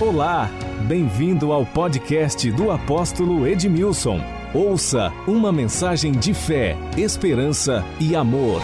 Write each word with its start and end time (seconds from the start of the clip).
Olá, 0.00 0.48
bem-vindo 0.86 1.50
ao 1.50 1.66
podcast 1.66 2.48
do 2.52 2.70
apóstolo 2.70 3.44
Edmilson. 3.44 4.20
Ouça 4.54 5.12
uma 5.26 5.50
mensagem 5.50 6.12
de 6.12 6.32
fé, 6.32 6.76
esperança 6.96 7.84
e 8.00 8.14
amor. 8.14 8.62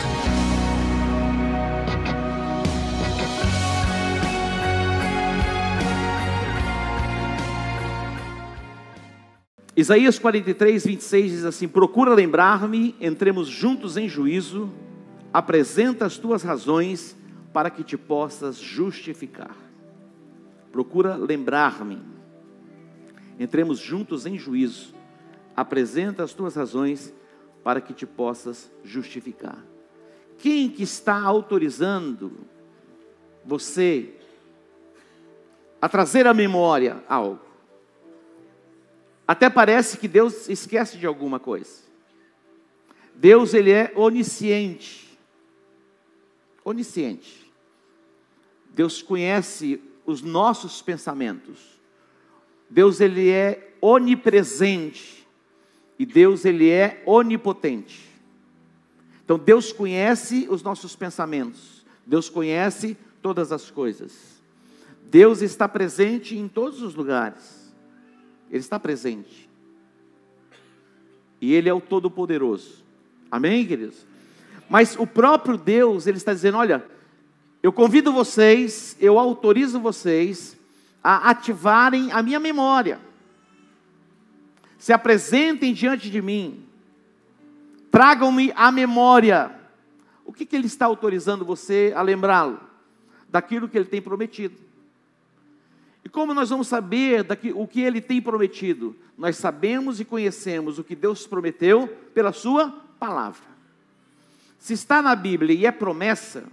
Isaías 9.77 10.21
43, 10.21 10.87
26 10.87 11.33
diz 11.33 11.45
assim: 11.45 11.67
Procura 11.67 12.15
lembrar-me, 12.15 12.95
entremos 13.01 13.49
juntos 13.49 13.97
em 13.97 14.09
juízo, 14.09 14.73
apresenta 15.33 16.07
as 16.07 16.17
tuas 16.17 16.45
razões 16.45 17.17
para 17.53 17.71
que 17.71 17.83
te 17.83 17.97
possas 17.97 18.57
justificar. 18.57 19.64
Procura 20.75 21.15
lembrar-me, 21.15 22.03
entremos 23.39 23.79
juntos 23.79 24.27
em 24.27 24.37
juízo, 24.37 24.93
apresenta 25.55 26.25
as 26.25 26.33
tuas 26.33 26.57
razões 26.57 27.15
para 27.63 27.81
que 27.81 27.95
te 27.95 28.05
possas 28.05 28.69
justificar. 28.83 29.65
Quem 30.37 30.69
que 30.69 30.83
está 30.83 31.23
autorizando 31.23 32.41
você 33.45 34.15
a 35.81 35.89
trazer 35.89 36.27
à 36.27 36.35
memória 36.35 37.05
algo? 37.09 37.39
Até 39.29 39.49
parece 39.49 39.97
que 39.97 40.09
Deus 40.09 40.49
esquece 40.49 40.99
de 40.99 41.07
alguma 41.07 41.39
coisa. 41.39 41.85
Deus 43.15 43.55
ele 43.55 43.71
é 43.71 43.93
onisciente. 43.95 45.17
Onisciente. 46.65 47.49
Deus 48.71 49.01
conhece 49.01 49.81
os 50.05 50.23
nossos 50.23 50.83
pensamentos. 50.83 51.81
Deus 52.69 53.01
ele 53.01 53.31
é 53.31 53.75
onipresente 53.81 55.27
e 55.99 56.05
Deus 56.05 56.45
ele 56.45 56.71
é 56.71 57.03
onipotente. 57.07 58.09
Então 59.25 59.39
Deus 59.39 59.73
conhece 59.73 60.47
os 60.51 60.63
nossos 60.63 60.95
pensamentos. 60.95 61.85
Deus 62.07 62.29
conhece 62.29 62.97
todas 63.23 63.53
as 63.53 63.71
coisas. 63.71 64.43
Deus 65.05 65.43
está 65.43 65.69
presente 65.69 66.37
em 66.37 66.49
todos 66.49 66.83
os 66.83 66.95
lugares. 66.95 67.73
Ele 68.51 68.61
está 68.61 68.79
presente. 68.79 69.49
E 71.41 71.53
Ele 71.53 71.69
é 71.69 71.75
o 71.75 71.81
Todo-Poderoso. 71.81 72.85
Amém, 73.31 73.67
queridos? 73.67 74.07
Mas 74.69 74.97
o 74.99 75.07
próprio 75.07 75.57
Deus, 75.57 76.07
Ele 76.07 76.17
está 76.17 76.33
dizendo: 76.33 76.59
olha, 76.59 76.85
eu 77.65 77.73
convido 77.73 78.13
vocês, 78.13 78.95
eu 79.01 79.19
autorizo 79.19 79.81
vocês 79.81 80.55
a 81.03 81.31
ativarem 81.31 82.13
a 82.13 82.23
minha 82.23 82.39
memória. 82.39 83.01
Se 84.77 84.93
apresentem 84.93 85.73
diante 85.73 86.11
de 86.11 86.21
mim. 86.21 86.63
Tragam-me 87.91 88.53
a 88.55 88.71
memória. 88.71 89.51
O 90.27 90.31
que, 90.31 90.45
que 90.45 90.55
Ele 90.55 90.67
está 90.67 90.85
autorizando 90.85 91.43
você 91.43 91.91
a 91.97 92.03
lembrá-lo? 92.03 92.61
Daquilo 93.31 93.67
que 93.67 93.79
Ele 93.79 93.87
tem 93.87 94.03
prometido. 94.03 94.61
E 96.05 96.09
como 96.11 96.35
nós 96.35 96.51
vamos 96.51 96.69
saber 96.69 97.25
daqui, 97.25 97.51
o 97.51 97.67
que 97.67 97.81
ele 97.81 98.03
tem 98.03 98.21
prometido? 98.21 98.95
Nós 99.17 99.39
sabemos 99.39 100.01
e 100.01 100.05
conhecemos 100.05 100.79
o 100.79 100.85
que 100.85 100.95
Deus 100.95 101.27
prometeu 101.27 101.89
pela 102.13 102.31
sua 102.31 102.69
palavra. 103.01 103.41
Se 104.59 104.75
está 104.75 105.01
na 105.01 105.17
Bíblia 105.17 105.57
e 105.57 105.65
é 105.65 105.73
promessa, 105.73 106.45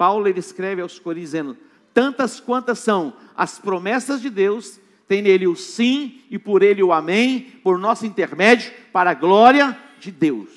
Paulo 0.00 0.26
ele 0.26 0.40
escreve 0.40 0.80
aos 0.80 0.98
Coríntios 0.98 1.32
dizendo: 1.32 1.58
tantas 1.92 2.40
quantas 2.40 2.78
são 2.78 3.12
as 3.36 3.58
promessas 3.58 4.22
de 4.22 4.30
Deus, 4.30 4.80
tem 5.06 5.20
nele 5.20 5.46
o 5.46 5.54
sim 5.54 6.22
e 6.30 6.38
por 6.38 6.62
ele 6.62 6.82
o 6.82 6.90
amém, 6.90 7.60
por 7.62 7.78
nosso 7.78 8.06
intermédio, 8.06 8.72
para 8.94 9.10
a 9.10 9.14
glória 9.14 9.78
de 9.98 10.10
Deus. 10.10 10.48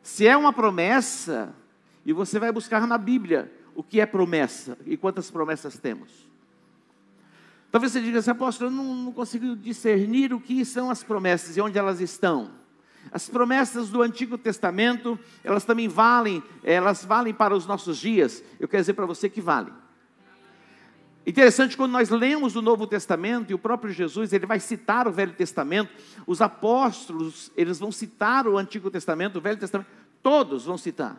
Se 0.00 0.28
é 0.28 0.36
uma 0.36 0.52
promessa, 0.52 1.52
e 2.06 2.12
você 2.12 2.38
vai 2.38 2.52
buscar 2.52 2.86
na 2.86 2.96
Bíblia 2.96 3.50
o 3.74 3.82
que 3.82 4.00
é 4.00 4.06
promessa 4.06 4.78
e 4.86 4.96
quantas 4.96 5.28
promessas 5.28 5.76
temos. 5.76 6.12
Talvez 7.72 7.90
você 7.90 8.00
diga 8.00 8.20
assim, 8.20 8.30
apóstolo, 8.30 8.70
eu 8.70 8.76
não, 8.76 8.94
não 8.94 9.12
consigo 9.12 9.56
discernir 9.56 10.32
o 10.32 10.38
que 10.38 10.64
são 10.64 10.88
as 10.88 11.02
promessas 11.02 11.56
e 11.56 11.60
onde 11.60 11.76
elas 11.76 12.00
estão. 12.00 12.52
As 13.12 13.28
promessas 13.28 13.90
do 13.90 14.02
Antigo 14.02 14.36
Testamento, 14.36 15.18
elas 15.42 15.64
também 15.64 15.88
valem, 15.88 16.42
elas 16.62 17.04
valem 17.04 17.32
para 17.32 17.54
os 17.54 17.66
nossos 17.66 17.98
dias. 17.98 18.42
Eu 18.58 18.68
quero 18.68 18.82
dizer 18.82 18.94
para 18.94 19.06
você 19.06 19.28
que 19.28 19.40
valem. 19.40 19.72
Interessante 21.26 21.76
quando 21.76 21.92
nós 21.92 22.10
lemos 22.10 22.54
o 22.54 22.60
Novo 22.60 22.86
Testamento 22.86 23.50
e 23.50 23.54
o 23.54 23.58
próprio 23.58 23.92
Jesus, 23.92 24.32
ele 24.32 24.44
vai 24.44 24.60
citar 24.60 25.08
o 25.08 25.12
Velho 25.12 25.32
Testamento, 25.32 25.90
os 26.26 26.42
apóstolos, 26.42 27.50
eles 27.56 27.78
vão 27.78 27.90
citar 27.90 28.46
o 28.46 28.58
Antigo 28.58 28.90
Testamento, 28.90 29.36
o 29.36 29.40
Velho 29.40 29.58
Testamento, 29.58 29.88
todos 30.22 30.66
vão 30.66 30.76
citar. 30.76 31.16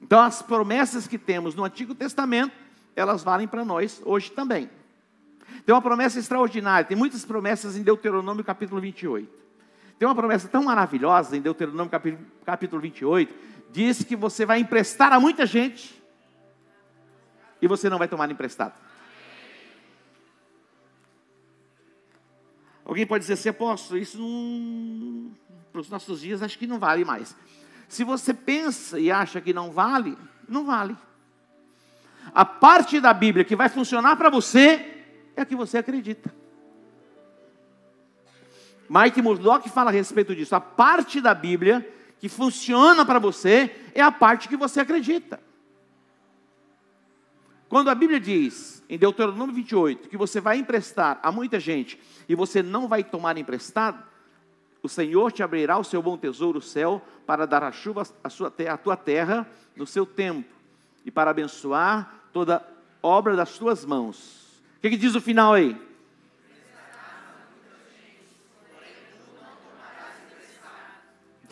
Então 0.00 0.20
as 0.20 0.40
promessas 0.40 1.06
que 1.06 1.18
temos 1.18 1.54
no 1.54 1.64
Antigo 1.64 1.94
Testamento, 1.94 2.54
elas 2.96 3.22
valem 3.22 3.46
para 3.46 3.64
nós 3.64 4.00
hoje 4.04 4.30
também. 4.30 4.70
Tem 5.66 5.74
uma 5.74 5.82
promessa 5.82 6.18
extraordinária, 6.18 6.86
tem 6.86 6.96
muitas 6.96 7.26
promessas 7.26 7.76
em 7.76 7.82
Deuteronômio 7.82 8.42
capítulo 8.42 8.80
28. 8.80 9.41
Tem 10.02 10.08
uma 10.08 10.16
promessa 10.16 10.48
tão 10.48 10.64
maravilhosa 10.64 11.36
em 11.36 11.40
Deuteronômio 11.40 11.88
capítulo, 11.88 12.26
capítulo 12.44 12.82
28, 12.82 13.32
diz 13.70 14.02
que 14.02 14.16
você 14.16 14.44
vai 14.44 14.58
emprestar 14.58 15.12
a 15.12 15.20
muita 15.20 15.46
gente 15.46 16.02
e 17.60 17.68
você 17.68 17.88
não 17.88 17.98
vai 17.98 18.08
tomar 18.08 18.28
emprestado. 18.28 18.74
Alguém 22.84 23.06
pode 23.06 23.22
dizer 23.22 23.34
assim, 23.34 23.50
apóstolo, 23.50 24.00
isso 24.00 24.18
não, 24.18 25.30
para 25.70 25.80
os 25.80 25.88
nossos 25.88 26.20
dias 26.20 26.42
acho 26.42 26.58
que 26.58 26.66
não 26.66 26.80
vale 26.80 27.04
mais. 27.04 27.36
Se 27.88 28.02
você 28.02 28.34
pensa 28.34 28.98
e 28.98 29.08
acha 29.08 29.40
que 29.40 29.52
não 29.52 29.70
vale, 29.70 30.18
não 30.48 30.66
vale. 30.66 30.96
A 32.34 32.44
parte 32.44 32.98
da 32.98 33.14
Bíblia 33.14 33.44
que 33.44 33.54
vai 33.54 33.68
funcionar 33.68 34.16
para 34.16 34.30
você 34.30 35.04
é 35.36 35.42
a 35.42 35.46
que 35.46 35.54
você 35.54 35.78
acredita. 35.78 36.41
Mike 38.92 39.22
Murdock 39.22 39.70
fala 39.70 39.90
a 39.90 39.92
respeito 39.92 40.34
disso. 40.36 40.54
A 40.54 40.60
parte 40.60 41.20
da 41.20 41.34
Bíblia 41.34 41.88
que 42.18 42.28
funciona 42.28 43.06
para 43.06 43.18
você 43.18 43.74
é 43.94 44.02
a 44.02 44.12
parte 44.12 44.48
que 44.48 44.56
você 44.56 44.80
acredita. 44.80 45.40
Quando 47.68 47.88
a 47.88 47.94
Bíblia 47.94 48.20
diz, 48.20 48.84
em 48.88 48.98
Deuteronômio 48.98 49.54
28, 49.54 50.10
que 50.10 50.16
você 50.16 50.40
vai 50.40 50.58
emprestar 50.58 51.18
a 51.22 51.32
muita 51.32 51.58
gente 51.58 51.98
e 52.28 52.34
você 52.34 52.62
não 52.62 52.86
vai 52.86 53.02
tomar 53.02 53.38
emprestado, 53.38 54.02
o 54.82 54.88
Senhor 54.88 55.32
te 55.32 55.42
abrirá 55.42 55.78
o 55.78 55.84
seu 55.84 56.02
bom 56.02 56.18
tesouro, 56.18 56.58
o 56.58 56.62
céu, 56.62 57.00
para 57.26 57.46
dar 57.46 57.62
a 57.62 57.72
chuva 57.72 58.02
à, 58.22 58.28
sua, 58.28 58.52
à 58.70 58.76
tua 58.76 58.96
terra 58.96 59.48
no 59.74 59.86
seu 59.86 60.04
tempo 60.04 60.52
e 61.04 61.10
para 61.10 61.30
abençoar 61.30 62.28
toda 62.30 62.62
obra 63.02 63.34
das 63.34 63.56
tuas 63.56 63.86
mãos 63.86 64.42
que, 64.82 64.90
que 64.90 64.96
diz 64.96 65.14
o 65.14 65.20
final 65.20 65.54
aí? 65.54 65.80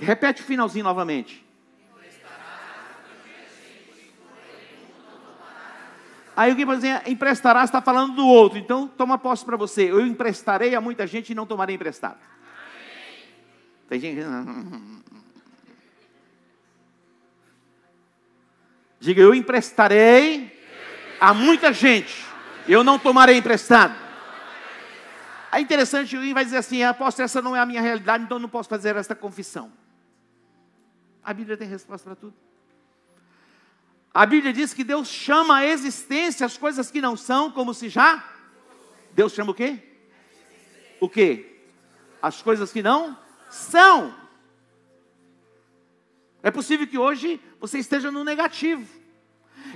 Repete 0.00 0.42
o 0.42 0.44
finalzinho 0.44 0.84
novamente. 0.84 1.44
Aí 6.36 6.50
alguém 6.50 6.64
pode 6.64 6.80
dizer, 6.80 7.02
emprestará, 7.06 7.62
está 7.64 7.82
falando 7.82 8.14
do 8.14 8.26
outro. 8.26 8.58
Então, 8.58 8.88
toma 8.88 9.18
posse 9.18 9.44
para 9.44 9.56
você. 9.56 9.90
Eu 9.90 10.06
emprestarei 10.06 10.74
a 10.74 10.80
muita 10.80 11.06
gente 11.06 11.30
e 11.30 11.34
não 11.34 11.44
tomarei 11.44 11.74
emprestado. 11.76 12.18
Tem 13.88 14.00
gente. 14.00 14.20
Diga, 18.98 19.20
eu 19.20 19.34
emprestarei 19.34 20.58
a 21.20 21.34
muita 21.34 21.72
gente 21.72 22.30
eu 22.72 22.84
não 22.84 22.98
tomarei 22.98 23.36
emprestado. 23.36 23.94
É 25.52 25.60
interessante, 25.60 26.14
alguém 26.14 26.32
vai 26.32 26.44
dizer 26.44 26.58
assim, 26.58 26.82
apóstolo, 26.84 27.24
essa 27.24 27.42
não 27.42 27.56
é 27.56 27.60
a 27.60 27.66
minha 27.66 27.80
realidade, 27.80 28.22
então 28.22 28.38
não 28.38 28.48
posso 28.48 28.68
fazer 28.68 28.94
esta 28.94 29.14
confissão. 29.14 29.72
A 31.22 31.32
Bíblia 31.32 31.56
tem 31.56 31.68
resposta 31.68 32.04
para 32.04 32.16
tudo. 32.16 32.34
A 34.12 34.26
Bíblia 34.26 34.52
diz 34.52 34.74
que 34.74 34.82
Deus 34.82 35.08
chama 35.08 35.58
a 35.58 35.66
existência 35.66 36.44
as 36.44 36.56
coisas 36.56 36.90
que 36.90 37.00
não 37.00 37.16
são 37.16 37.50
como 37.50 37.72
se 37.72 37.88
já. 37.88 38.24
Deus 39.12 39.32
chama 39.32 39.52
o 39.52 39.54
quê? 39.54 39.78
O 41.00 41.08
quê? 41.08 41.62
As 42.20 42.42
coisas 42.42 42.72
que 42.72 42.82
não 42.82 43.16
são. 43.48 44.14
É 46.42 46.50
possível 46.50 46.86
que 46.86 46.98
hoje 46.98 47.40
você 47.60 47.78
esteja 47.78 48.10
no 48.10 48.24
negativo. 48.24 49.00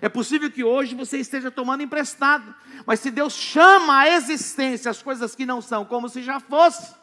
É 0.01 0.09
possível 0.09 0.51
que 0.51 0.65
hoje 0.65 0.95
você 0.95 1.19
esteja 1.19 1.51
tomando 1.51 1.83
emprestado, 1.83 2.55
mas 2.87 3.01
se 3.01 3.11
Deus 3.11 3.35
chama 3.35 4.01
a 4.01 4.09
existência 4.09 4.91
as 4.91 5.03
coisas 5.03 5.35
que 5.35 5.47
não 5.47 5.61
são 5.61 5.85
como 5.85 6.09
se 6.09 6.23
já 6.23 6.41
fosse, 6.41 6.95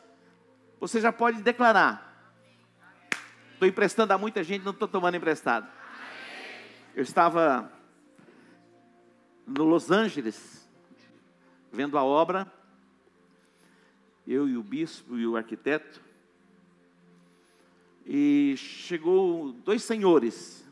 você 0.80 1.00
já 1.00 1.12
pode 1.12 1.42
declarar: 1.42 2.11
estou 3.62 3.70
emprestando 3.70 4.12
a 4.12 4.18
muita 4.18 4.44
gente, 4.44 4.64
não 4.64 4.72
estou 4.72 4.88
tomando 4.88 5.16
emprestado. 5.16 5.70
Eu 6.96 7.04
estava 7.04 7.72
no 9.46 9.66
Los 9.66 9.92
Angeles 9.92 10.68
vendo 11.72 11.96
a 11.96 12.04
obra, 12.04 12.52
eu 14.28 14.50
e 14.50 14.58
o 14.58 14.64
bispo 14.64 15.16
e 15.16 15.28
o 15.28 15.38
arquiteto, 15.38 16.02
e 18.04 18.56
chegou 18.58 19.54
dois 19.54 19.84
senhores, 19.84 20.68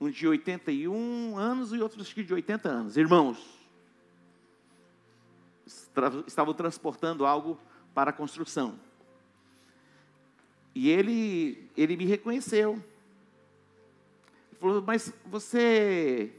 um 0.00 0.10
de 0.10 0.26
81 0.26 1.38
anos 1.38 1.72
e 1.72 1.80
outro 1.80 2.02
de 2.02 2.34
80 2.34 2.68
anos, 2.68 2.96
irmãos. 2.96 3.38
Estavam 6.26 6.54
transportando 6.54 7.24
algo 7.24 7.56
para 7.94 8.10
a 8.10 8.12
construção. 8.12 8.89
E 10.74 10.88
ele, 10.88 11.68
ele 11.76 11.96
me 11.96 12.04
reconheceu. 12.04 12.72
Ele 14.50 14.60
falou, 14.60 14.82
mas 14.82 15.12
você 15.26 16.32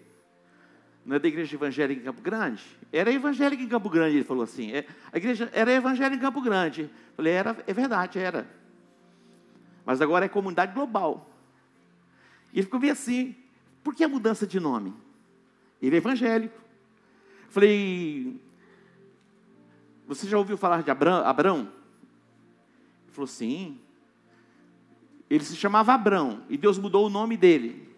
não 1.06 1.16
é 1.16 1.19
da 1.19 1.28
igreja 1.28 1.56
evangélica 1.56 2.01
em 2.01 2.06
Campo 2.06 2.22
Grande? 2.22 2.63
Era 2.92 3.12
evangélica 3.12 3.63
em 3.63 3.68
Campo 3.68 3.89
Grande, 3.89 4.18
ele 4.18 4.24
falou 4.24 4.44
assim. 4.44 4.72
É, 4.72 4.86
a 5.12 5.18
igreja 5.18 5.50
era 5.54 5.72
evangélica 5.72 6.16
em 6.16 6.19
Campo 6.19 6.42
Grande. 6.42 6.83
Eu 6.83 6.89
falei, 7.16 7.33
era, 7.33 7.63
é 7.66 7.74
verdade, 7.74 8.19
era. 8.19 8.48
Mas 9.86 10.01
agora 10.01 10.25
é 10.25 10.30
comunidade 10.30 10.74
global. 10.74 11.30
E 12.54 12.60
ele 12.60 12.63
ficou 12.63 12.80
meio 12.80 12.94
assim, 12.94 13.36
por 13.84 13.95
que 13.95 14.04
a 14.04 14.10
mudança 14.10 14.45
de 14.45 14.60
nome? 14.60 14.94
Ele 15.81 15.95
é 15.95 15.98
evangélico. 15.98 16.56
Eu 17.45 17.51
falei, 17.51 18.39
você 20.07 20.27
já 20.27 20.38
ouviu 20.38 20.57
falar 20.57 20.84
de 20.84 20.92
Abrão? 20.92 21.60
Ele 21.60 23.12
falou, 23.12 23.27
sim. 23.27 23.80
Ele 25.31 25.45
se 25.45 25.56
chamava 25.56 25.94
Abrão, 25.94 26.44
e 26.50 26.57
Deus 26.57 26.78
mudou 26.78 27.07
o 27.07 27.10
nome 27.10 27.38
dele. 27.38 27.89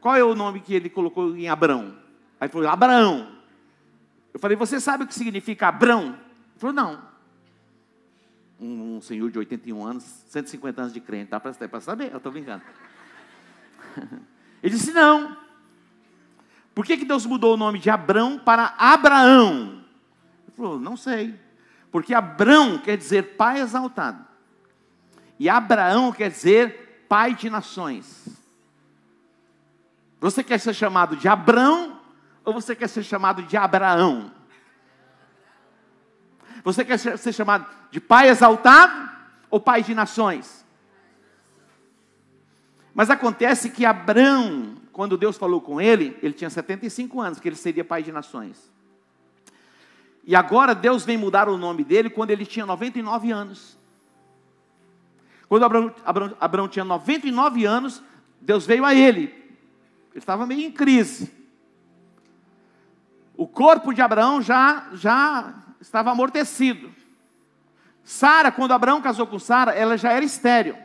Qual 0.00 0.16
é 0.16 0.24
o 0.24 0.34
nome 0.34 0.58
que 0.58 0.74
ele 0.74 0.90
colocou 0.90 1.36
em 1.36 1.48
Abrão? 1.48 1.96
Aí 2.40 2.48
falou, 2.48 2.68
Abraão. 2.68 3.38
Eu 4.32 4.40
falei, 4.40 4.56
você 4.56 4.80
sabe 4.80 5.04
o 5.04 5.06
que 5.06 5.14
significa 5.14 5.68
Abrão? 5.68 6.06
Ele 6.06 6.58
falou, 6.58 6.74
não. 6.74 7.02
Um, 8.58 8.96
um 8.96 9.00
senhor 9.00 9.30
de 9.30 9.38
81 9.38 9.86
anos, 9.86 10.02
150 10.26 10.80
anos 10.80 10.92
de 10.92 11.00
crente, 11.00 11.30
dá 11.30 11.38
para 11.38 11.80
saber, 11.80 12.10
eu 12.10 12.16
estou 12.16 12.32
brincando. 12.32 12.64
Ele 14.60 14.74
disse, 14.74 14.90
não. 14.90 15.36
Por 16.74 16.84
que, 16.84 16.96
que 16.96 17.04
Deus 17.04 17.24
mudou 17.26 17.54
o 17.54 17.56
nome 17.56 17.78
de 17.78 17.90
Abrão 17.90 18.40
para 18.40 18.74
Abraão? 18.76 19.84
Ele 20.48 20.56
falou, 20.56 20.80
não 20.80 20.96
sei. 20.96 21.38
Porque 21.92 22.12
Abrão 22.12 22.76
quer 22.76 22.96
dizer 22.96 23.36
pai 23.36 23.60
exaltado. 23.60 24.33
E 25.38 25.48
Abraão 25.48 26.12
quer 26.12 26.30
dizer 26.30 27.06
pai 27.08 27.34
de 27.34 27.50
nações. 27.50 28.28
Você 30.20 30.42
quer 30.42 30.58
ser 30.58 30.74
chamado 30.74 31.16
de 31.16 31.28
Abrão 31.28 32.00
ou 32.44 32.52
você 32.52 32.74
quer 32.74 32.88
ser 32.88 33.02
chamado 33.02 33.42
de 33.42 33.56
Abraão? 33.56 34.32
Você 36.62 36.84
quer 36.84 36.98
ser 36.98 37.32
chamado 37.32 37.66
de 37.90 38.00
pai 38.00 38.28
exaltado 38.28 39.10
ou 39.50 39.60
pai 39.60 39.82
de 39.82 39.94
nações? 39.94 40.64
Mas 42.94 43.10
acontece 43.10 43.70
que 43.70 43.84
Abrão, 43.84 44.76
quando 44.92 45.18
Deus 45.18 45.36
falou 45.36 45.60
com 45.60 45.80
ele, 45.80 46.16
ele 46.22 46.32
tinha 46.32 46.48
75 46.48 47.20
anos, 47.20 47.40
que 47.40 47.48
ele 47.48 47.56
seria 47.56 47.84
pai 47.84 48.02
de 48.02 48.12
nações. 48.12 48.72
E 50.24 50.34
agora 50.34 50.74
Deus 50.74 51.04
vem 51.04 51.18
mudar 51.18 51.48
o 51.48 51.58
nome 51.58 51.84
dele 51.84 52.08
quando 52.08 52.30
ele 52.30 52.46
tinha 52.46 52.64
99 52.64 53.30
anos. 53.30 53.76
Quando 55.48 55.64
Abraão, 55.64 55.94
Abraão, 56.04 56.36
Abraão 56.40 56.68
tinha 56.68 56.84
99 56.84 57.64
anos, 57.64 58.02
Deus 58.40 58.66
veio 58.66 58.84
a 58.84 58.94
ele 58.94 59.44
ele 60.14 60.20
estava 60.20 60.46
meio 60.46 60.60
em 60.60 60.70
crise. 60.70 61.28
O 63.36 63.48
corpo 63.48 63.92
de 63.92 64.00
Abraão 64.00 64.40
já, 64.40 64.88
já 64.92 65.52
estava 65.80 66.12
amortecido. 66.12 66.94
Sara, 68.04 68.52
quando 68.52 68.70
Abraão 68.70 69.02
casou 69.02 69.26
com 69.26 69.40
Sara, 69.40 69.72
ela 69.72 69.98
já 69.98 70.12
era 70.12 70.24
estéril. 70.24 70.78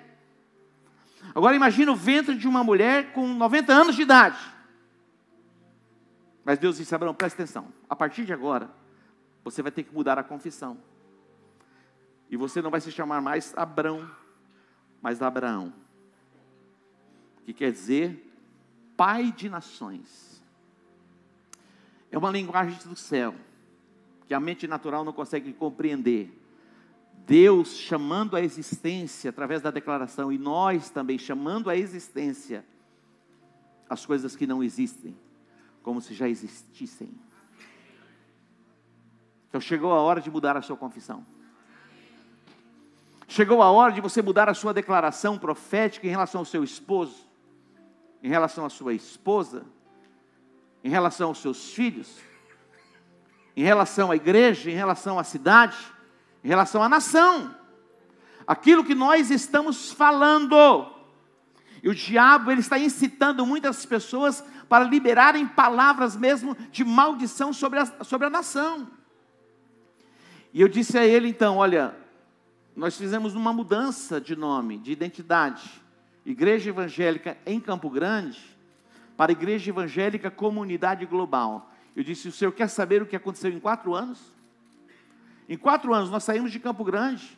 Agora 1.35 1.55
imagina 1.55 1.91
o 1.91 1.95
ventre 1.95 2.35
de 2.35 2.47
uma 2.47 2.63
mulher 2.63 3.13
com 3.13 3.27
90 3.27 3.71
anos 3.71 3.95
de 3.95 4.01
idade. 4.01 4.39
Mas 6.43 6.57
Deus 6.57 6.77
disse: 6.77 6.95
Abraão, 6.95 7.13
presta 7.13 7.43
atenção. 7.43 7.67
A 7.87 7.95
partir 7.95 8.25
de 8.25 8.33
agora, 8.33 8.71
você 9.43 9.61
vai 9.61 9.71
ter 9.71 9.83
que 9.83 9.93
mudar 9.93 10.17
a 10.17 10.23
confissão. 10.23 10.75
E 12.31 12.35
você 12.35 12.63
não 12.63 12.71
vai 12.71 12.81
se 12.81 12.91
chamar 12.91 13.21
mais 13.21 13.53
Abrão, 13.55 14.09
mas 15.01 15.21
Abraão. 15.21 15.73
Que 17.45 17.53
quer 17.53 17.71
dizer 17.71 18.25
Pai 18.95 19.31
de 19.31 19.47
nações. 19.47 20.43
É 22.11 22.17
uma 22.17 22.29
linguagem 22.29 22.77
do 22.85 22.97
céu, 22.97 23.33
que 24.27 24.33
a 24.33 24.39
mente 24.41 24.67
natural 24.67 25.05
não 25.05 25.13
consegue 25.13 25.53
compreender. 25.53 26.35
Deus 27.25 27.77
chamando 27.77 28.35
a 28.35 28.41
existência 28.41 29.29
através 29.29 29.61
da 29.61 29.71
declaração, 29.71 30.33
e 30.33 30.37
nós 30.37 30.89
também 30.89 31.17
chamando 31.17 31.69
a 31.69 31.77
existência 31.77 32.65
as 33.89 34.05
coisas 34.05 34.35
que 34.35 34.45
não 34.45 34.61
existem, 34.61 35.17
como 35.81 36.01
se 36.01 36.13
já 36.13 36.27
existissem. 36.27 37.09
Então 39.47 39.61
chegou 39.61 39.91
a 39.93 40.01
hora 40.01 40.19
de 40.19 40.29
mudar 40.29 40.57
a 40.57 40.61
sua 40.61 40.77
confissão. 40.77 41.25
Chegou 43.39 43.61
a 43.61 43.71
hora 43.71 43.93
de 43.93 44.01
você 44.01 44.21
mudar 44.21 44.49
a 44.49 44.53
sua 44.53 44.73
declaração 44.73 45.37
profética 45.37 46.05
em 46.05 46.09
relação 46.09 46.41
ao 46.41 46.45
seu 46.45 46.61
esposo 46.61 47.15
em 48.21 48.27
relação 48.27 48.65
à 48.65 48.69
sua 48.69 48.93
esposa, 48.93 49.63
em 50.83 50.89
relação 50.89 51.29
aos 51.29 51.37
seus 51.37 51.71
filhos, 51.71 52.17
em 53.55 53.63
relação 53.63 54.11
à 54.11 54.15
igreja, 54.17 54.69
em 54.69 54.73
relação 54.73 55.17
à 55.17 55.23
cidade, 55.23 55.77
em 56.43 56.49
relação 56.49 56.83
à 56.83 56.89
nação. 56.89 57.55
Aquilo 58.45 58.83
que 58.83 58.93
nós 58.93 59.31
estamos 59.31 59.89
falando. 59.89 60.93
E 61.81 61.87
o 61.87 61.95
diabo 61.95 62.51
ele 62.51 62.59
está 62.59 62.77
incitando 62.77 63.45
muitas 63.45 63.85
pessoas 63.85 64.43
para 64.67 64.83
liberarem 64.83 65.47
palavras 65.47 66.13
mesmo 66.13 66.57
de 66.71 66.83
maldição 66.83 67.53
sobre 67.53 67.79
a, 67.79 67.85
sobre 68.03 68.27
a 68.27 68.29
nação. 68.29 68.85
E 70.53 70.59
eu 70.59 70.67
disse 70.67 70.97
a 70.97 71.05
ele 71.05 71.29
então, 71.29 71.55
olha, 71.55 72.08
nós 72.79 72.97
fizemos 72.97 73.35
uma 73.35 73.51
mudança 73.51 74.21
de 74.21 74.37
nome, 74.37 74.77
de 74.77 74.93
identidade. 74.93 75.69
Igreja 76.25 76.69
Evangélica 76.69 77.37
em 77.45 77.59
Campo 77.59 77.89
Grande 77.89 78.39
para 79.17 79.33
Igreja 79.33 79.69
Evangélica 79.69 80.31
Comunidade 80.31 81.05
Global. 81.05 81.69
Eu 81.93 82.05
disse: 82.05 82.29
o 82.29 82.31
senhor 82.31 82.53
quer 82.53 82.69
saber 82.69 83.01
o 83.01 83.05
que 83.05 83.17
aconteceu 83.17 83.51
em 83.51 83.59
quatro 83.59 83.93
anos? 83.93 84.33
Em 85.49 85.57
quatro 85.57 85.93
anos 85.93 86.09
nós 86.09 86.23
saímos 86.23 86.53
de 86.53 86.59
Campo 86.59 86.85
Grande, 86.85 87.37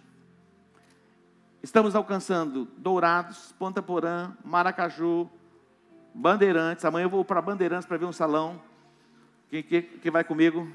estamos 1.64 1.96
alcançando 1.96 2.66
Dourados, 2.78 3.52
Ponta 3.58 3.82
Porã, 3.82 4.38
Maracaju, 4.46 5.28
Bandeirantes. 6.14 6.86
Amanhã 6.86 7.06
eu 7.06 7.10
vou 7.10 7.26
para 7.26 7.42
Bandeirantes 7.42 7.88
para 7.88 7.98
ver 7.98 8.06
um 8.06 8.14
salão. 8.14 8.62
Quem, 9.50 9.64
quem, 9.64 9.82
quem 9.82 10.12
vai 10.12 10.24
comigo? 10.24 10.72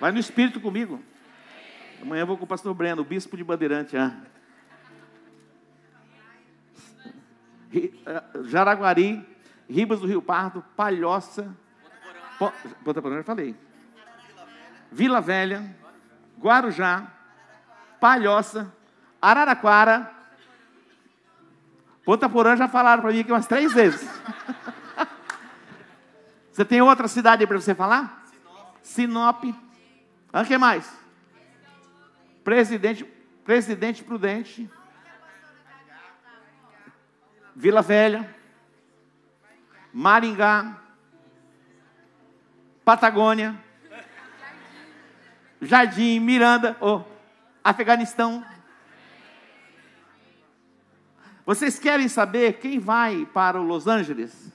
Vai 0.00 0.10
no 0.10 0.18
Espírito 0.18 0.60
comigo. 0.60 1.00
Amanhã 2.02 2.22
eu 2.22 2.26
vou 2.26 2.36
com 2.36 2.44
o 2.44 2.48
pastor 2.48 2.72
Breno, 2.74 3.02
o 3.02 3.04
bispo 3.04 3.36
de 3.36 3.44
Bandeirantes. 3.44 3.94
Ah. 3.94 4.14
Eh, 7.74 8.22
Jaraguari, 8.44 9.26
Ribas 9.68 10.00
do 10.00 10.06
Rio 10.06 10.22
Pardo, 10.22 10.64
Palhoça, 10.76 11.54
Ponta 12.84 13.02
Porã, 13.02 13.16
já 13.16 13.24
falei. 13.24 13.56
Vila 14.90 15.20
Velha, 15.20 15.74
Guarujá, 16.38 17.10
Palhoça, 18.00 18.72
Araraquara, 19.20 20.10
Ponta 22.04 22.28
Porã 22.28 22.56
já 22.56 22.68
falaram 22.68 23.02
para 23.02 23.12
mim 23.12 23.20
aqui 23.20 23.32
umas 23.32 23.48
três 23.48 23.72
vezes. 23.72 24.08
você 26.52 26.64
tem 26.64 26.80
outra 26.80 27.08
cidade 27.08 27.44
para 27.46 27.60
você 27.60 27.74
falar? 27.74 28.24
Sinop. 28.80 29.42
Sinop. 29.42 29.44
O 30.32 30.44
que 30.46 30.56
mais? 30.56 31.05
Presidente, 32.46 33.04
Presidente 33.44 34.04
Prudente. 34.04 34.70
Vila 37.56 37.82
Velha, 37.82 38.32
Maringá, 39.92 40.80
Patagônia, 42.84 43.60
Jardim, 45.60 46.20
Miranda, 46.20 46.76
oh, 46.80 47.02
Afeganistão. 47.64 48.46
Vocês 51.44 51.80
querem 51.80 52.08
saber 52.08 52.60
quem 52.60 52.78
vai 52.78 53.26
para 53.26 53.58
Los 53.58 53.88
Angeles? 53.88 54.52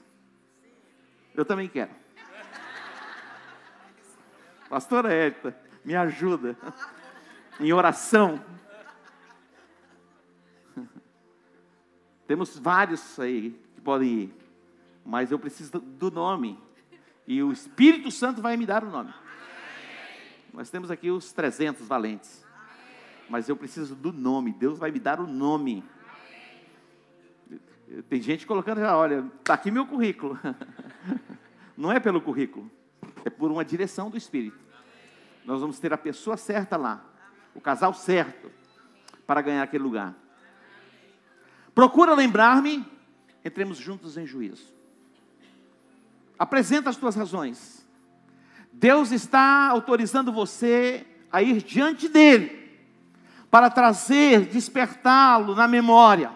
Eu 1.34 1.44
também 1.44 1.68
quero. 1.68 1.90
Pastora 4.70 5.12
Érica, 5.12 5.54
me 5.84 5.94
ajuda 5.94 6.56
em 7.62 7.72
oração. 7.72 8.44
Temos 12.26 12.58
vários 12.58 13.18
aí 13.18 13.58
que 13.74 13.80
podem 13.80 14.08
ir, 14.08 14.34
mas 15.04 15.30
eu 15.30 15.38
preciso 15.38 15.80
do 15.80 16.10
nome. 16.10 16.58
E 17.26 17.42
o 17.42 17.52
Espírito 17.52 18.10
Santo 18.10 18.42
vai 18.42 18.56
me 18.56 18.66
dar 18.66 18.82
o 18.84 18.90
nome. 18.90 19.14
Nós 20.52 20.68
temos 20.68 20.90
aqui 20.90 21.10
os 21.10 21.32
300 21.32 21.86
valentes. 21.86 22.44
Mas 23.28 23.48
eu 23.48 23.56
preciso 23.56 23.94
do 23.94 24.12
nome. 24.12 24.52
Deus 24.52 24.78
vai 24.78 24.90
me 24.90 24.98
dar 24.98 25.20
o 25.20 25.26
nome. 25.26 25.84
Tem 28.08 28.20
gente 28.20 28.46
colocando 28.46 28.80
já, 28.80 28.96
olha, 28.96 29.24
está 29.38 29.54
aqui 29.54 29.70
meu 29.70 29.86
currículo. 29.86 30.38
Não 31.76 31.92
é 31.92 32.00
pelo 32.00 32.20
currículo, 32.20 32.70
é 33.24 33.30
por 33.30 33.50
uma 33.50 33.64
direção 33.64 34.10
do 34.10 34.16
Espírito. 34.16 34.58
Nós 35.44 35.60
vamos 35.60 35.78
ter 35.78 35.92
a 35.92 35.98
pessoa 35.98 36.36
certa 36.36 36.76
lá, 36.76 37.04
o 37.54 37.60
casal 37.60 37.94
certo, 37.94 38.50
para 39.26 39.40
ganhar 39.40 39.62
aquele 39.62 39.84
lugar. 39.84 40.14
Procura 41.74 42.14
lembrar-me, 42.14 42.86
entremos 43.44 43.78
juntos 43.78 44.16
em 44.16 44.26
juízo. 44.26 44.72
Apresenta 46.38 46.90
as 46.90 46.96
tuas 46.96 47.14
razões. 47.14 47.86
Deus 48.72 49.12
está 49.12 49.68
autorizando 49.68 50.32
você 50.32 51.06
a 51.30 51.42
ir 51.42 51.62
diante 51.62 52.08
dele, 52.08 52.60
para 53.50 53.70
trazer, 53.70 54.46
despertá-lo 54.46 55.54
na 55.54 55.68
memória. 55.68 56.32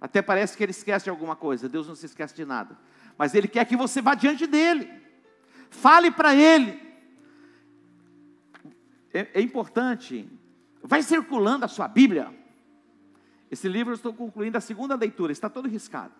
Até 0.00 0.22
parece 0.22 0.56
que 0.56 0.62
ele 0.62 0.70
esquece 0.70 1.04
de 1.04 1.10
alguma 1.10 1.36
coisa, 1.36 1.68
Deus 1.68 1.86
não 1.86 1.94
se 1.94 2.06
esquece 2.06 2.34
de 2.34 2.44
nada. 2.44 2.76
Mas 3.18 3.34
ele 3.34 3.46
quer 3.46 3.66
que 3.66 3.76
você 3.76 4.00
vá 4.00 4.14
diante 4.14 4.46
dele, 4.46 4.90
fale 5.68 6.10
para 6.10 6.34
ele. 6.34 6.79
É, 9.12 9.28
é 9.34 9.40
importante, 9.40 10.28
vai 10.82 11.02
circulando 11.02 11.64
a 11.64 11.68
sua 11.68 11.88
Bíblia. 11.88 12.32
Esse 13.50 13.68
livro 13.68 13.92
eu 13.92 13.96
estou 13.96 14.14
concluindo 14.14 14.56
a 14.56 14.60
segunda 14.60 14.94
leitura, 14.94 15.32
está 15.32 15.48
todo 15.48 15.68
riscado. 15.68 16.14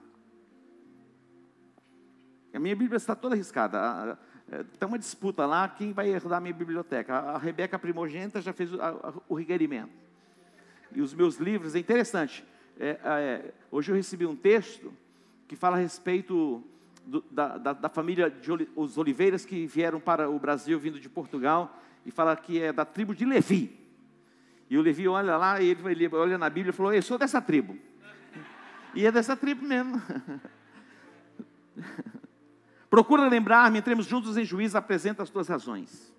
A 2.52 2.58
minha 2.58 2.74
Bíblia 2.74 2.96
está 2.96 3.14
toda 3.14 3.36
riscada. 3.36 4.18
É, 4.50 4.64
tem 4.64 4.88
uma 4.88 4.98
disputa 4.98 5.46
lá, 5.46 5.68
quem 5.68 5.92
vai 5.92 6.08
herdar 6.08 6.38
a 6.38 6.40
minha 6.40 6.52
biblioteca? 6.52 7.14
A 7.14 7.38
Rebeca 7.38 7.78
Primogênita 7.78 8.40
já 8.40 8.52
fez 8.52 8.70
o 9.28 9.34
requerimento. 9.34 9.92
E 10.92 11.00
os 11.00 11.14
meus 11.14 11.36
livros, 11.36 11.76
é 11.76 11.78
interessante. 11.78 12.44
É, 12.78 12.98
é, 13.04 13.54
hoje 13.70 13.92
eu 13.92 13.96
recebi 13.96 14.26
um 14.26 14.34
texto 14.34 14.92
que 15.46 15.54
fala 15.54 15.76
a 15.76 15.80
respeito 15.80 16.64
do, 17.06 17.24
da, 17.30 17.58
da, 17.58 17.72
da, 17.72 17.88
família 17.88 18.28
de 18.28 18.50
os 18.74 18.98
Oliveiras 18.98 19.44
que 19.44 19.66
vieram 19.66 20.00
para 20.00 20.28
o 20.28 20.38
Brasil 20.38 20.78
vindo 20.78 20.98
de 20.98 21.08
Portugal 21.08 21.80
e 22.04 22.10
fala 22.10 22.36
que 22.36 22.60
é 22.60 22.72
da 22.72 22.84
tribo 22.84 23.14
de 23.14 23.24
Levi. 23.24 23.78
E 24.68 24.78
o 24.78 24.82
Levi 24.82 25.08
olha 25.08 25.36
lá 25.36 25.60
e 25.60 25.70
ele, 25.70 25.90
ele 25.90 26.08
olha 26.14 26.38
na 26.38 26.48
Bíblia 26.48 26.70
e 26.70 26.72
falou: 26.72 26.92
Eu 26.92 27.02
sou 27.02 27.18
dessa 27.18 27.40
tribo. 27.40 27.76
E 28.92 29.06
é 29.06 29.12
dessa 29.12 29.36
tribo 29.36 29.64
mesmo. 29.64 30.02
Procura 32.90 33.28
lembrar-me, 33.28 33.78
entremos 33.78 34.04
juntos 34.04 34.36
em 34.36 34.44
juízo, 34.44 34.76
apresenta 34.76 35.22
as 35.22 35.30
tuas 35.30 35.46
razões. 35.46 36.12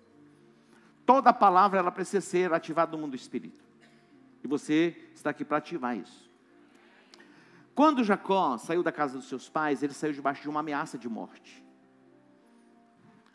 Toda 1.04 1.34
palavra 1.34 1.78
ela 1.78 1.92
precisa 1.92 2.22
ser 2.22 2.50
ativada 2.50 2.92
no 2.92 2.98
mundo 2.98 3.10
do 3.10 3.16
espírito. 3.16 3.62
E 4.42 4.48
você 4.48 4.96
está 5.14 5.28
aqui 5.28 5.44
para 5.44 5.58
ativar 5.58 5.98
isso. 5.98 6.32
Quando 7.74 8.02
Jacó 8.02 8.56
saiu 8.56 8.82
da 8.82 8.90
casa 8.90 9.18
dos 9.18 9.28
seus 9.28 9.48
pais, 9.48 9.82
ele 9.82 9.92
saiu 9.92 10.12
debaixo 10.12 10.42
de 10.42 10.48
uma 10.48 10.60
ameaça 10.60 10.96
de 10.96 11.08
morte. 11.08 11.62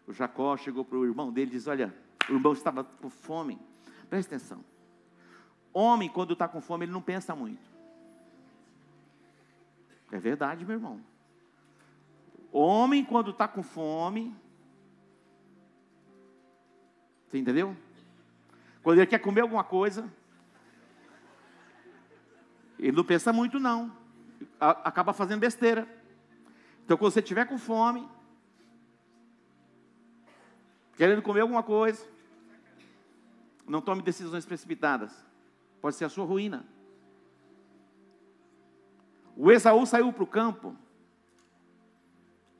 O 0.08 0.14
Jacó 0.14 0.56
chegou 0.58 0.86
para 0.86 0.98
o 0.98 1.06
irmão 1.06 1.32
dele 1.32 1.52
e 1.52 1.54
disse: 1.56 1.70
Olha, 1.70 1.94
o 2.30 2.34
irmão 2.34 2.54
estava 2.54 2.84
com 2.84 3.10
fome. 3.10 3.60
Presta 4.10 4.36
atenção. 4.36 4.64
Homem, 5.74 6.10
quando 6.10 6.34
está 6.34 6.48
com 6.48 6.62
fome, 6.62 6.86
ele 6.86 6.92
não 6.92 7.02
pensa 7.02 7.36
muito. 7.36 7.70
É 10.12 10.20
verdade, 10.20 10.66
meu 10.66 10.76
irmão. 10.76 11.02
Homem, 12.52 13.04
quando 13.04 13.32
está 13.32 13.48
com 13.48 13.62
fome, 13.62 14.36
você 17.28 17.38
entendeu? 17.38 17.76
Quando 18.82 19.00
ele 19.00 19.08
quer 19.08 19.20
comer 19.20 19.42
alguma 19.42 19.64
coisa, 19.64 20.12
ele 22.80 22.96
não 22.96 23.04
pensa 23.04 23.34
muito, 23.34 23.60
não. 23.60 23.96
Acaba 24.60 25.14
fazendo 25.14 25.42
besteira. 25.42 25.88
Então, 26.86 26.98
quando 26.98 27.12
você 27.12 27.20
estiver 27.20 27.46
com 27.46 27.58
fome, 27.58 28.08
querendo 30.96 31.22
comer 31.22 31.42
alguma 31.42 31.62
coisa, 31.62 32.08
não 33.68 33.82
tome 33.82 34.02
decisões 34.02 34.46
precipitadas. 34.46 35.12
Pode 35.82 35.96
ser 35.96 36.06
a 36.06 36.10
sua 36.10 36.26
ruína. 36.26 36.66
O 39.36 39.52
Esaú 39.52 39.86
saiu 39.86 40.12
para 40.12 40.24
o 40.24 40.28
campo 40.28 40.76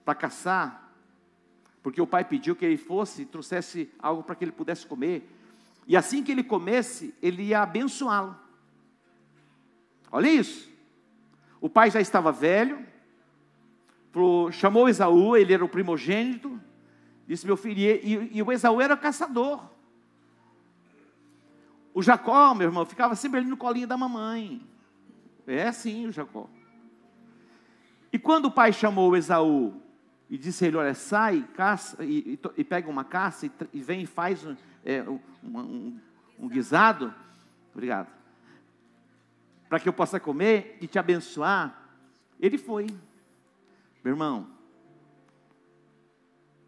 para 0.06 0.14
caçar, 0.14 0.94
porque 1.82 2.02
o 2.02 2.08
pai 2.08 2.24
pediu 2.24 2.56
que 2.56 2.66
ele 2.66 2.78
fosse 2.78 3.24
e 3.24 3.26
trouxesse 3.26 3.90
algo 4.00 4.22
para 4.22 4.36
que 4.36 4.44
ele 4.44 4.52
pudesse 4.52 4.86
comer. 4.86 5.28
E 5.88 5.98
assim 5.98 6.24
que 6.24 6.32
ele 6.32 6.44
comesse, 6.44 7.16
ele 7.22 7.44
ia 7.44 7.62
abençoá-lo. 7.62 8.36
Olha 10.12 10.30
isso. 10.30 10.70
O 11.60 11.70
pai 11.70 11.90
já 11.90 12.00
estava 12.00 12.32
velho, 12.32 12.86
chamou 14.52 14.88
Esaú, 14.88 15.36
ele 15.36 15.54
era 15.54 15.66
o 15.66 15.70
primogênito, 15.70 16.60
disse: 17.28 17.46
Meu 17.46 17.58
filho, 17.58 17.80
e, 17.80 18.38
e 18.38 18.44
o 18.44 18.52
Esaú 18.52 18.80
era 18.80 18.96
caçador. 18.96 19.77
O 21.98 22.04
Jacó, 22.04 22.54
meu 22.54 22.68
irmão, 22.68 22.86
ficava 22.86 23.16
sempre 23.16 23.40
ali 23.40 23.50
no 23.50 23.58
colinho 23.58 23.88
da 23.88 23.98
mamãe. 23.98 24.62
É 25.48 25.68
assim 25.68 26.06
o 26.06 26.12
Jacó. 26.12 26.48
E 28.14 28.20
quando 28.20 28.46
o 28.46 28.52
pai 28.52 28.72
chamou 28.72 29.18
Esaú 29.18 29.82
e 30.30 30.38
disse 30.38 30.64
a 30.64 30.68
ele: 30.68 30.78
Olha, 30.78 30.94
sai, 30.94 31.42
caça, 31.56 32.06
e, 32.06 32.34
e, 32.34 32.40
e 32.56 32.64
pega 32.64 32.88
uma 32.88 33.04
caça 33.04 33.48
e, 33.48 33.52
e, 33.74 33.82
vem 33.82 34.04
e 34.04 34.06
faz 34.06 34.46
um, 34.46 34.56
é, 34.86 35.02
um, 35.10 35.20
um, 35.44 36.00
um 36.38 36.48
guisado. 36.48 37.12
Obrigado. 37.74 38.10
Para 39.68 39.80
que 39.80 39.90
eu 39.90 39.94
possa 39.94 40.20
comer 40.20 40.78
e 40.80 40.86
te 40.86 41.00
abençoar. 41.00 41.82
Ele 42.40 42.60
foi. 42.60 42.86
Meu 44.04 44.14
irmão, 44.14 44.48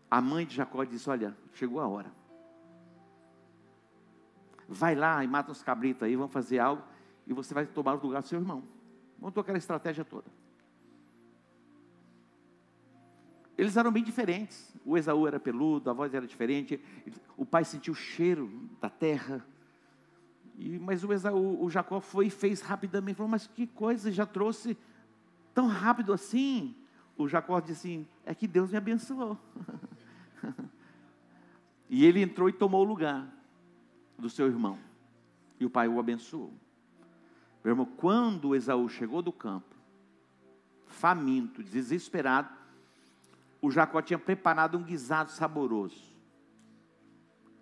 a 0.10 0.20
mãe 0.20 0.44
de 0.44 0.56
Jacó 0.56 0.84
disse: 0.84 1.08
Olha, 1.08 1.38
chegou 1.54 1.80
a 1.80 1.88
hora. 1.88 2.19
Vai 4.72 4.94
lá 4.94 5.24
e 5.24 5.28
mata 5.28 5.52
uns 5.52 5.64
cabritos 5.64 6.04
aí, 6.04 6.16
vamos 6.16 6.32
fazer 6.32 6.60
algo, 6.60 6.84
e 7.26 7.34
você 7.34 7.56
vai 7.56 7.66
tomar 7.66 7.96
o 7.96 8.00
lugar 8.00 8.22
do 8.22 8.28
seu 8.28 8.40
irmão. 8.40 8.64
Montou 9.18 9.42
aquela 9.42 9.58
estratégia 9.58 10.06
toda. 10.06 10.28
Eles 13.58 13.76
eram 13.76 13.92
bem 13.92 14.04
diferentes. 14.04 14.72
O 14.86 14.96
Esaú 14.96 15.28
era 15.28 15.40
peludo, 15.40 15.90
a 15.90 15.94
voz 15.94 16.14
era 16.14 16.26
diferente. 16.26 16.80
O 17.36 17.44
pai 17.46 17.66
sentiu 17.66 17.94
o 17.94 17.96
cheiro 17.96 18.70
da 18.80 18.92
terra. 18.92 19.44
E, 20.56 20.78
mas 20.78 21.04
o 21.04 21.12
Esaú, 21.12 21.64
o 21.64 21.70
Jacó 21.70 22.00
foi 22.00 22.28
e 22.28 22.30
fez 22.30 22.62
rapidamente. 22.62 23.18
Falou, 23.18 23.30
mas 23.30 23.48
que 23.48 23.66
coisa, 23.66 24.12
já 24.12 24.26
trouxe 24.26 24.78
tão 25.52 25.66
rápido 25.66 26.14
assim? 26.14 26.76
O 27.18 27.28
Jacó 27.28 27.60
disse 27.60 27.74
assim, 27.74 28.08
é 28.24 28.36
que 28.36 28.48
Deus 28.48 28.70
me 28.70 28.78
abençoou. 28.78 29.36
e 31.90 32.06
ele 32.06 32.22
entrou 32.22 32.48
e 32.48 32.54
tomou 32.54 32.82
o 32.82 32.88
lugar 32.88 33.39
do 34.20 34.30
seu 34.30 34.48
irmão. 34.48 34.78
E 35.60 35.66
o 35.66 35.70
pai 35.70 35.88
o 35.88 36.00
abençoou. 36.00 36.54
Meu 37.64 37.72
irmão, 37.72 37.86
quando 37.86 38.56
Esaú 38.56 38.88
chegou 38.88 39.22
do 39.22 39.32
campo, 39.32 39.76
faminto, 40.88 41.64
desesperado, 41.64 42.50
o 43.62 43.70
Jacó 43.70 44.02
tinha 44.02 44.18
preparado 44.18 44.78
um 44.78 44.84
guisado 44.84 45.32
saboroso. 45.32 46.18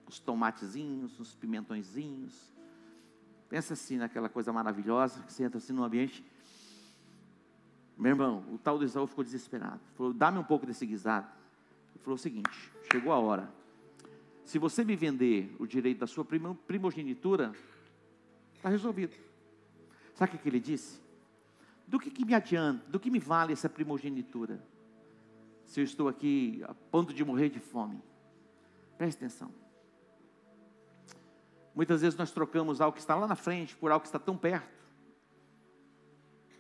Os 0.08 0.20
tomatezinhos, 0.20 1.20
os 1.20 1.36
pimentõezinhos. 1.36 2.54
Pensa 3.50 3.74
assim 3.74 3.98
naquela 3.98 4.30
coisa 4.30 4.54
maravilhosa, 4.54 5.24
que 5.24 5.34
você 5.34 5.44
entra 5.44 5.58
assim 5.58 5.74
no 5.74 5.84
ambiente. 5.84 6.24
Meu 7.98 8.12
irmão, 8.12 8.46
o 8.52 8.58
tal 8.58 8.78
do 8.78 8.86
Isaú 8.86 9.08
ficou 9.08 9.24
desesperado. 9.24 9.80
Falou, 9.96 10.14
dá-me 10.14 10.38
um 10.38 10.44
pouco 10.44 10.66
desse 10.66 10.86
guisado. 10.86 11.28
Ele 11.96 12.04
falou 12.04 12.16
o 12.16 12.20
seguinte, 12.20 12.72
chegou 12.92 13.12
a 13.12 13.18
hora. 13.18 13.57
Se 14.48 14.58
você 14.58 14.84
me 14.84 14.96
vender 14.96 15.56
o 15.60 15.68
direito 15.68 16.00
da 16.00 16.08
sua 16.08 16.25
primogenitura, 16.25 17.54
está 18.56 18.70
resolvido. 18.70 19.16
Sabe 20.16 20.36
o 20.36 20.39
que 20.39 20.50
ele 20.50 20.60
disse? 20.60 21.00
Do 21.86 22.00
que, 22.00 22.10
que 22.10 22.25
me 22.25 22.34
adianta, 22.34 22.84
do 22.89 23.00
que 23.00 23.12
me 23.12 23.20
vale 23.20 23.54
essa 23.54 23.70
primogenitura? 23.70 24.60
se 25.68 25.82
eu 25.82 25.84
estou 25.84 26.08
aqui 26.08 26.63
a 26.66 26.74
ponto 26.74 27.13
de 27.13 27.24
morrer 27.24 27.50
de 27.50 27.60
fome. 27.60 28.01
Preste 28.98 29.18
atenção. 29.18 29.54
Muitas 31.75 32.01
vezes 32.01 32.18
nós 32.18 32.32
trocamos 32.32 32.82
algo 32.82 32.96
que 32.96 33.01
está 33.01 33.16
lá 33.16 33.27
na 33.27 33.36
frente 33.36 33.75
por 33.75 33.92
algo 33.92 34.01
que 34.01 34.08
está 34.08 34.18
tão 34.18 34.36
perto, 34.36 34.75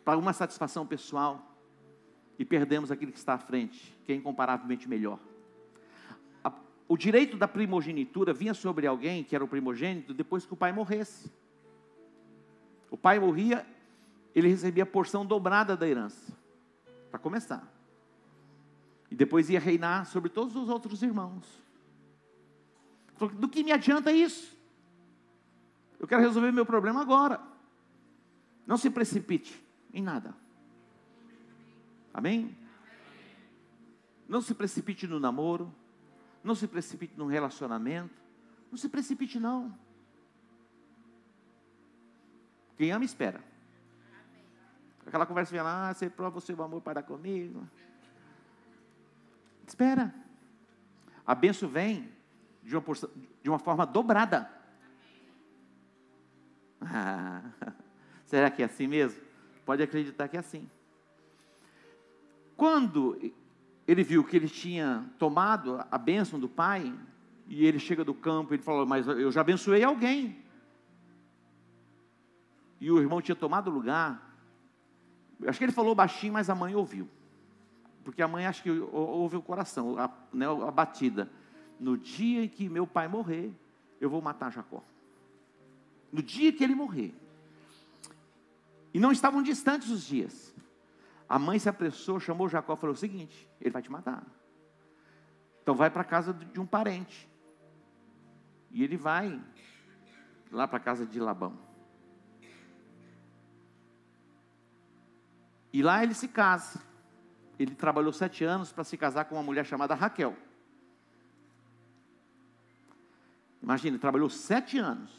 para 0.03 0.17
uma 0.19 0.33
satisfação 0.33 0.85
pessoal, 0.85 1.57
e 2.37 2.45
perdemos 2.45 2.91
aquilo 2.91 3.11
que 3.11 3.17
está 3.17 3.33
à 3.33 3.37
frente, 3.39 3.97
que 4.05 4.11
é 4.11 4.15
incomparavelmente 4.15 4.87
melhor. 4.87 5.19
O 6.87 6.95
direito 6.95 7.35
da 7.35 7.47
primogenitura 7.47 8.33
vinha 8.33 8.53
sobre 8.53 8.87
alguém 8.87 9.23
que 9.23 9.35
era 9.35 9.43
o 9.43 9.47
primogênito 9.47 10.13
depois 10.13 10.45
que 10.45 10.53
o 10.53 10.57
pai 10.57 10.71
morresse. 10.71 11.29
O 12.89 12.97
pai 12.97 13.19
morria, 13.19 13.65
ele 14.33 14.47
recebia 14.47 14.83
a 14.83 14.85
porção 14.85 15.25
dobrada 15.25 15.75
da 15.75 15.87
herança, 15.87 16.31
para 17.11 17.19
começar. 17.19 17.67
E 19.11 19.15
depois 19.15 19.49
ia 19.49 19.59
reinar 19.59 20.05
sobre 20.05 20.29
todos 20.29 20.55
os 20.55 20.69
outros 20.69 21.03
irmãos. 21.03 21.45
Do 23.33 23.49
que 23.49 23.63
me 23.63 23.71
adianta 23.71 24.11
isso? 24.11 24.55
Eu 25.99 26.07
quero 26.07 26.21
resolver 26.21 26.51
meu 26.51 26.65
problema 26.65 27.01
agora. 27.01 27.41
Não 28.65 28.77
se 28.77 28.89
precipite 28.89 29.61
em 29.93 30.01
nada. 30.01 30.35
Amém? 32.13 32.55
Não 34.27 34.41
se 34.41 34.53
precipite 34.53 35.07
no 35.07 35.19
namoro. 35.19 35.73
Não 36.43 36.55
se 36.55 36.67
precipite 36.67 37.13
no 37.17 37.27
relacionamento. 37.27 38.13
Não 38.71 38.77
se 38.77 38.89
precipite, 38.89 39.39
não. 39.39 39.77
Quem 42.77 42.91
ama, 42.91 43.05
espera. 43.05 43.43
Aquela 45.05 45.25
conversa 45.25 45.51
vem 45.51 45.61
lá, 45.61 45.89
ah, 45.89 45.93
você 45.93 46.09
prova 46.09 46.37
o 46.37 46.41
seu 46.41 46.61
amor 46.61 46.81
para 46.81 47.01
comigo. 47.01 47.67
Espera. 49.65 50.13
A 51.25 51.33
benção 51.33 51.69
vem 51.69 52.11
de 52.61 52.75
uma, 52.75 52.81
porção, 52.81 53.09
de 53.41 53.49
uma 53.49 53.57
forma 53.57 53.85
dobrada. 53.85 54.51
Ah, 56.81 57.41
será 58.25 58.51
que 58.51 58.61
é 58.61 58.65
assim 58.65 58.85
mesmo? 58.85 59.21
Pode 59.65 59.81
acreditar 59.81 60.27
que 60.27 60.37
é 60.37 60.39
assim. 60.39 60.69
Quando 62.55 63.17
ele 63.87 64.03
viu 64.03 64.23
que 64.23 64.35
ele 64.35 64.49
tinha 64.49 65.05
tomado 65.17 65.83
a 65.89 65.97
bênção 65.97 66.39
do 66.39 66.49
pai, 66.49 66.93
e 67.47 67.65
ele 67.65 67.79
chega 67.79 68.03
do 68.03 68.13
campo, 68.13 68.53
ele 68.53 68.61
falou: 68.61 68.85
Mas 68.85 69.07
eu 69.07 69.31
já 69.31 69.41
abençoei 69.41 69.83
alguém. 69.83 70.43
E 72.81 72.91
o 72.91 72.99
irmão 72.99 73.21
tinha 73.21 73.35
tomado 73.35 73.71
lugar. 73.71 74.21
Acho 75.47 75.57
que 75.57 75.65
ele 75.65 75.71
falou 75.71 75.95
baixinho, 75.95 76.33
mas 76.33 76.49
a 76.49 76.55
mãe 76.55 76.75
ouviu. 76.75 77.07
Porque 78.03 78.21
a 78.21 78.27
mãe 78.27 78.45
acho 78.45 78.61
que 78.61 78.69
ouve 78.69 79.37
o 79.37 79.41
coração, 79.41 79.97
a, 79.97 80.09
né, 80.33 80.45
a 80.45 80.71
batida. 80.71 81.29
No 81.79 81.97
dia 81.97 82.43
em 82.43 82.49
que 82.49 82.67
meu 82.69 82.85
pai 82.85 83.07
morrer, 83.07 83.51
eu 84.01 84.09
vou 84.09 84.21
matar 84.21 84.51
Jacó. 84.51 84.83
No 86.11 86.21
dia 86.21 86.51
que 86.51 86.63
ele 86.63 86.75
morrer. 86.75 87.13
E 88.93 88.99
não 88.99 89.11
estavam 89.11 89.41
distantes 89.41 89.89
os 89.89 90.05
dias. 90.05 90.53
A 91.27 91.37
mãe 91.37 91.59
se 91.59 91.67
apressou, 91.67 92.19
chamou 92.19 92.47
Jacó 92.47 92.73
e 92.73 92.77
falou 92.77 92.93
o 92.93 92.97
seguinte: 92.97 93.49
ele 93.59 93.69
vai 93.69 93.81
te 93.81 93.91
matar. 93.91 94.23
Então 95.61 95.75
vai 95.75 95.89
para 95.89 96.01
a 96.01 96.05
casa 96.05 96.33
de 96.33 96.59
um 96.59 96.65
parente. 96.65 97.29
E 98.71 98.83
ele 98.83 98.95
vai 98.95 99.41
lá 100.51 100.67
para 100.67 100.77
a 100.77 100.81
casa 100.81 101.05
de 101.05 101.19
Labão. 101.19 101.57
E 105.73 105.83
lá 105.83 106.01
ele 106.01 106.13
se 106.13 106.27
casa. 106.27 106.81
Ele 107.59 107.75
trabalhou 107.75 108.13
sete 108.13 108.43
anos 108.43 108.71
para 108.71 108.83
se 108.83 108.95
casar 108.95 109.25
com 109.25 109.35
uma 109.35 109.43
mulher 109.43 109.65
chamada 109.65 109.95
Raquel. 109.95 110.35
Imagina, 113.61 113.95
ele 113.95 113.99
trabalhou 113.99 114.29
sete 114.29 114.77
anos. 114.77 115.11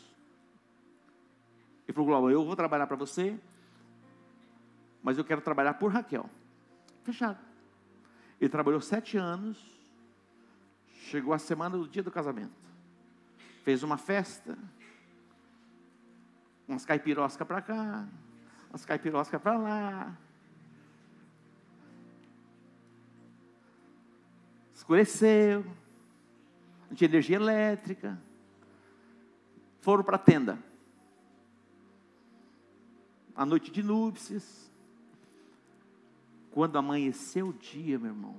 Ele 1.87 1.95
falou, 1.95 2.07
Glauber, 2.07 2.33
eu 2.33 2.45
vou 2.45 2.57
trabalhar 2.57 2.87
para 2.87 2.97
você, 2.97 3.39
mas 5.09 5.17
eu 5.17 5.25
quero 5.25 5.41
trabalhar 5.41 5.73
por 5.73 5.91
Raquel. 5.91 6.29
Fechado. 7.03 7.39
Ele 8.39 8.51
trabalhou 8.51 8.79
sete 8.79 9.17
anos, 9.17 9.57
chegou 11.07 11.33
a 11.33 11.39
semana 11.39 11.79
do 11.79 11.89
dia 11.89 12.03
do 12.03 12.11
casamento. 12.11 12.53
Fez 13.65 13.83
uma 13.83 13.97
festa, 13.97 14.59
umas 16.69 16.85
caipiroscas 16.85 17.49
para 17.49 17.63
cá, 17.63 18.07
umas 18.69 18.85
caipiroscas 18.85 19.41
para 19.41 19.57
lá. 19.57 20.15
Escureceu, 24.75 25.65
não 26.91 26.95
tinha 26.95 27.09
energia 27.09 27.37
elétrica. 27.37 28.21
Foram 29.81 30.05
para 30.05 30.17
a 30.17 30.19
tenda. 30.19 30.59
A 33.35 33.47
noite 33.47 33.71
de 33.71 33.83
núpcias. 33.83 34.68
Quando 36.59 36.77
amanheceu 36.77 37.51
o 37.51 37.53
dia, 37.53 38.01
meu 38.01 38.11
irmão, 38.11 38.35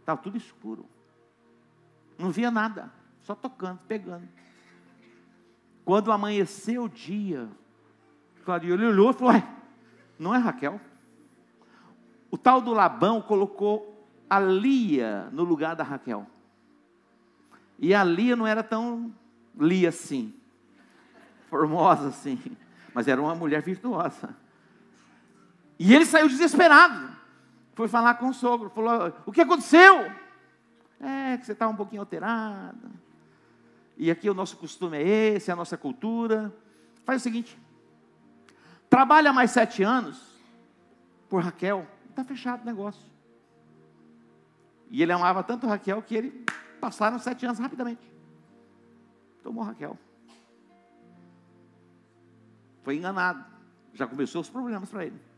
estava 0.00 0.20
tudo 0.20 0.36
escuro. 0.36 0.84
Não 2.18 2.30
via 2.30 2.50
nada, 2.50 2.92
só 3.22 3.34
tocando, 3.34 3.78
pegando. 3.88 4.28
Quando 5.86 6.12
amanheceu 6.12 6.84
o 6.84 6.90
dia, 6.90 7.48
ele 8.62 8.86
olhou 8.86 9.10
e 9.10 9.14
falou: 9.14 9.42
não 10.18 10.34
é 10.34 10.38
Raquel? 10.38 10.78
O 12.30 12.36
tal 12.36 12.60
do 12.60 12.74
Labão 12.74 13.22
colocou 13.22 14.06
a 14.28 14.38
Lia 14.38 15.30
no 15.32 15.44
lugar 15.44 15.74
da 15.74 15.82
Raquel. 15.82 16.26
E 17.78 17.94
a 17.94 18.04
Lia 18.04 18.36
não 18.36 18.46
era 18.46 18.62
tão 18.62 19.14
Lia 19.58 19.88
assim, 19.88 20.34
formosa 21.48 22.08
assim, 22.08 22.38
mas 22.92 23.08
era 23.08 23.18
uma 23.18 23.34
mulher 23.34 23.62
virtuosa. 23.62 24.41
E 25.84 25.92
ele 25.92 26.06
saiu 26.06 26.28
desesperado. 26.28 27.10
Foi 27.74 27.88
falar 27.88 28.14
com 28.14 28.28
o 28.28 28.32
sogro, 28.32 28.70
falou: 28.70 29.12
"O 29.26 29.32
que 29.32 29.40
aconteceu?" 29.40 30.12
É 31.00 31.36
que 31.36 31.44
você 31.44 31.50
está 31.50 31.66
um 31.66 31.74
pouquinho 31.74 32.02
alterado. 32.02 32.88
E 33.96 34.08
aqui 34.08 34.30
o 34.30 34.34
nosso 34.34 34.56
costume 34.56 34.96
é 34.96 35.02
esse, 35.34 35.50
é 35.50 35.52
a 35.52 35.56
nossa 35.56 35.76
cultura. 35.76 36.54
Faz 37.04 37.20
o 37.20 37.24
seguinte: 37.24 37.58
trabalha 38.88 39.32
mais 39.32 39.50
sete 39.50 39.82
anos 39.82 40.22
por 41.28 41.42
Raquel, 41.42 41.84
está 42.10 42.22
fechado 42.22 42.62
o 42.62 42.66
negócio. 42.66 43.04
E 44.88 45.02
ele 45.02 45.10
amava 45.10 45.42
tanto 45.42 45.66
Raquel 45.66 46.00
que 46.00 46.14
ele 46.14 46.46
passaram 46.80 47.18
sete 47.18 47.44
anos 47.44 47.58
rapidamente. 47.58 48.08
Tomou 49.42 49.64
Raquel. 49.64 49.98
Foi 52.84 52.94
enganado. 52.94 53.44
Já 53.94 54.06
começou 54.06 54.42
os 54.42 54.48
problemas 54.48 54.88
para 54.88 55.06
ele. 55.06 55.31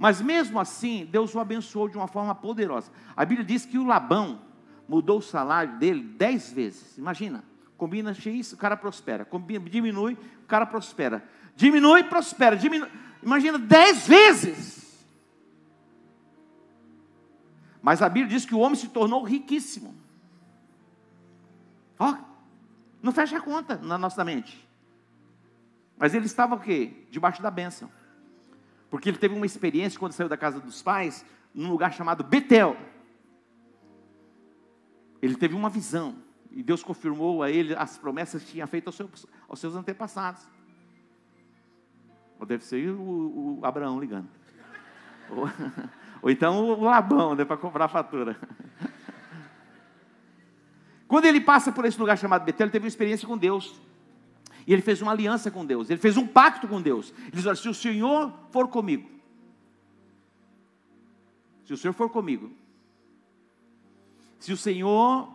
Mas 0.00 0.22
mesmo 0.22 0.58
assim, 0.58 1.04
Deus 1.04 1.34
o 1.34 1.40
abençoou 1.40 1.86
de 1.86 1.98
uma 1.98 2.08
forma 2.08 2.34
poderosa. 2.34 2.90
A 3.14 3.22
Bíblia 3.22 3.46
diz 3.46 3.66
que 3.66 3.76
o 3.76 3.84
Labão 3.84 4.40
mudou 4.88 5.18
o 5.18 5.22
salário 5.22 5.76
dele 5.76 6.02
dez 6.02 6.50
vezes. 6.50 6.96
Imagina, 6.96 7.44
combina 7.76 8.14
X, 8.14 8.54
o 8.54 8.56
cara 8.56 8.78
prospera. 8.78 9.26
Combina, 9.26 9.68
diminui, 9.68 10.14
o 10.42 10.46
cara 10.46 10.64
prospera. 10.64 11.22
Diminui, 11.54 12.02
prospera. 12.04 12.56
Diminui. 12.56 12.88
Imagina, 13.22 13.58
dez 13.58 14.06
vezes. 14.06 15.06
Mas 17.82 18.00
a 18.00 18.08
Bíblia 18.08 18.34
diz 18.34 18.46
que 18.46 18.54
o 18.54 18.58
homem 18.58 18.76
se 18.76 18.88
tornou 18.88 19.22
riquíssimo. 19.22 19.94
Ó, 21.98 22.16
não 23.02 23.12
fecha 23.12 23.36
a 23.36 23.40
conta 23.42 23.76
na 23.76 23.98
nossa 23.98 24.24
mente. 24.24 24.66
Mas 25.98 26.14
ele 26.14 26.24
estava 26.24 26.54
o 26.54 26.58
quê? 26.58 27.04
Debaixo 27.10 27.42
da 27.42 27.50
bênção. 27.50 27.99
Porque 28.90 29.08
ele 29.08 29.18
teve 29.18 29.34
uma 29.34 29.46
experiência 29.46 29.98
quando 29.98 30.12
saiu 30.12 30.28
da 30.28 30.36
casa 30.36 30.58
dos 30.58 30.82
pais, 30.82 31.24
num 31.54 31.70
lugar 31.70 31.92
chamado 31.92 32.24
Betel. 32.24 32.76
Ele 35.22 35.36
teve 35.36 35.54
uma 35.54 35.70
visão. 35.70 36.16
E 36.50 36.62
Deus 36.62 36.82
confirmou 36.82 37.44
a 37.44 37.50
ele 37.50 37.74
as 37.76 37.96
promessas 37.96 38.42
que 38.42 38.52
tinha 38.52 38.66
feito 38.66 38.88
aos 38.88 38.96
seus, 38.96 39.26
aos 39.48 39.60
seus 39.60 39.76
antepassados. 39.76 40.42
Ou 42.40 42.44
deve 42.44 42.64
ser 42.64 42.90
o, 42.90 43.60
o 43.60 43.64
Abraão 43.64 44.00
ligando. 44.00 44.28
Ou, 45.30 45.48
ou, 46.22 46.30
então 46.30 46.70
o 46.70 46.82
Labão, 46.82 47.36
né, 47.36 47.44
para 47.44 47.56
comprar 47.56 47.84
a 47.84 47.88
fatura. 47.88 48.36
Quando 51.06 51.26
ele 51.26 51.40
passa 51.40 51.70
por 51.70 51.84
esse 51.84 51.98
lugar 51.98 52.18
chamado 52.18 52.44
Betel, 52.44 52.64
ele 52.64 52.72
teve 52.72 52.84
uma 52.84 52.88
experiência 52.88 53.28
com 53.28 53.38
Deus. 53.38 53.80
E 54.66 54.72
ele 54.72 54.82
fez 54.82 55.00
uma 55.00 55.12
aliança 55.12 55.50
com 55.50 55.64
Deus, 55.64 55.90
ele 55.90 56.00
fez 56.00 56.16
um 56.16 56.26
pacto 56.26 56.68
com 56.68 56.80
Deus. 56.80 57.12
Ele 57.18 57.30
disse: 57.32 57.56
se 57.56 57.68
o 57.68 57.74
Senhor 57.74 58.32
for 58.50 58.68
comigo, 58.68 59.08
se 61.64 61.72
o 61.72 61.76
Senhor 61.76 61.92
for 61.92 62.10
comigo, 62.10 62.50
se 64.38 64.52
o 64.52 64.56
Senhor, 64.56 65.32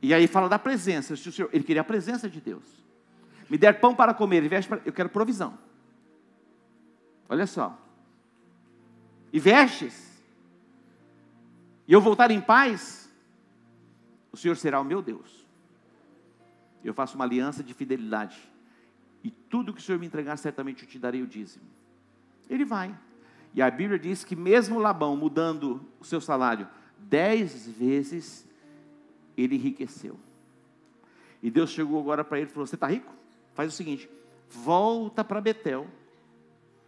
e 0.00 0.14
aí 0.14 0.26
fala 0.26 0.48
da 0.48 0.58
presença, 0.58 1.16
se 1.16 1.28
o 1.28 1.32
Senhor, 1.32 1.50
ele 1.52 1.64
queria 1.64 1.82
a 1.82 1.84
presença 1.84 2.28
de 2.28 2.40
Deus, 2.40 2.64
me 3.48 3.58
der 3.58 3.80
pão 3.80 3.94
para 3.94 4.14
comer, 4.14 4.42
eu 4.84 4.92
quero 4.92 5.08
provisão. 5.08 5.58
Olha 7.28 7.46
só, 7.46 7.78
e 9.32 9.38
vestes, 9.38 10.22
e 11.86 11.92
eu 11.92 12.00
voltar 12.00 12.30
em 12.30 12.40
paz, 12.40 13.10
o 14.30 14.36
Senhor 14.36 14.56
será 14.56 14.80
o 14.80 14.84
meu 14.84 15.02
Deus. 15.02 15.47
Eu 16.88 16.94
faço 16.94 17.16
uma 17.16 17.24
aliança 17.24 17.62
de 17.62 17.74
fidelidade. 17.74 18.36
E 19.22 19.30
tudo 19.30 19.74
que 19.74 19.80
o 19.80 19.82
Senhor 19.82 19.98
me 19.98 20.06
entregar, 20.06 20.36
certamente 20.38 20.84
eu 20.84 20.88
te 20.88 20.98
darei 20.98 21.22
o 21.22 21.26
dízimo. 21.26 21.64
Ele 22.48 22.64
vai. 22.64 22.96
E 23.52 23.60
a 23.60 23.70
Bíblia 23.70 23.98
diz 23.98 24.24
que 24.24 24.34
mesmo 24.34 24.78
Labão 24.78 25.16
mudando 25.16 25.86
o 26.00 26.04
seu 26.04 26.20
salário 26.20 26.66
dez 26.98 27.68
vezes, 27.68 28.48
ele 29.36 29.56
enriqueceu. 29.56 30.18
E 31.42 31.50
Deus 31.50 31.70
chegou 31.70 32.00
agora 32.00 32.24
para 32.24 32.38
ele 32.38 32.48
e 32.48 32.52
falou: 32.52 32.66
Você 32.66 32.74
está 32.74 32.86
rico? 32.86 33.12
Faz 33.52 33.72
o 33.72 33.76
seguinte: 33.76 34.08
volta 34.48 35.22
para 35.22 35.40
Betel. 35.40 35.86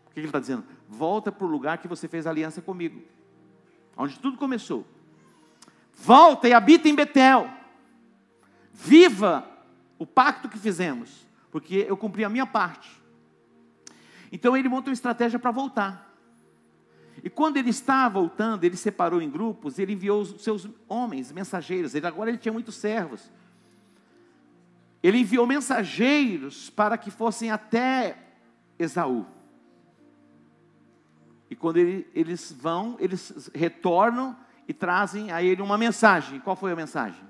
O 0.07 0.13
que 0.13 0.21
ele 0.21 0.27
está 0.27 0.41
dizendo? 0.41 0.65
Volta 0.89 1.31
para 1.31 1.47
o 1.47 1.51
lugar 1.51 1.79
que 1.79 1.87
você 1.87 2.09
fez 2.09 2.27
aliança 2.27 2.61
comigo, 2.61 3.03
onde 3.97 4.19
tudo 4.19 4.39
começou. 4.39 4.85
Volta 5.95 6.49
e 6.49 6.53
habita 6.53 6.89
em 6.89 6.95
Betel. 6.95 7.49
Viva 8.73 9.47
o 10.01 10.07
pacto 10.07 10.49
que 10.49 10.59
fizemos, 10.59 11.29
porque 11.51 11.85
eu 11.87 11.95
cumpri 11.95 12.25
a 12.25 12.29
minha 12.31 12.47
parte. 12.47 12.91
Então 14.33 14.57
ele 14.57 14.67
monta 14.67 14.89
uma 14.89 14.95
estratégia 14.95 15.39
para 15.39 15.51
voltar. 15.51 16.11
E 17.23 17.29
quando 17.29 17.59
ele 17.59 17.69
está 17.69 18.09
voltando, 18.09 18.65
ele 18.65 18.79
separou 18.79 19.21
em 19.21 19.29
grupos, 19.29 19.79
ele 19.79 19.93
enviou 19.93 20.23
os 20.23 20.43
seus 20.43 20.67
homens, 20.89 21.31
mensageiros. 21.31 21.95
Ele, 21.95 22.07
agora 22.07 22.31
ele 22.31 22.39
tinha 22.39 22.51
muitos 22.51 22.77
servos. 22.77 23.31
Ele 25.03 25.19
enviou 25.19 25.47
mensageiros 25.47 26.71
para 26.71 26.97
que 26.97 27.11
fossem 27.11 27.51
até 27.51 28.17
Esaú. 28.79 29.27
E 31.51 31.55
quando 31.55 31.77
ele, 31.77 32.09
eles 32.15 32.51
vão, 32.51 32.97
eles 32.99 33.51
retornam 33.55 34.35
e 34.67 34.73
trazem 34.73 35.31
a 35.31 35.43
ele 35.43 35.61
uma 35.61 35.77
mensagem. 35.77 36.41
Qual 36.41 36.57
foi 36.57 36.73
a 36.73 36.77
mensagem? 36.77 37.30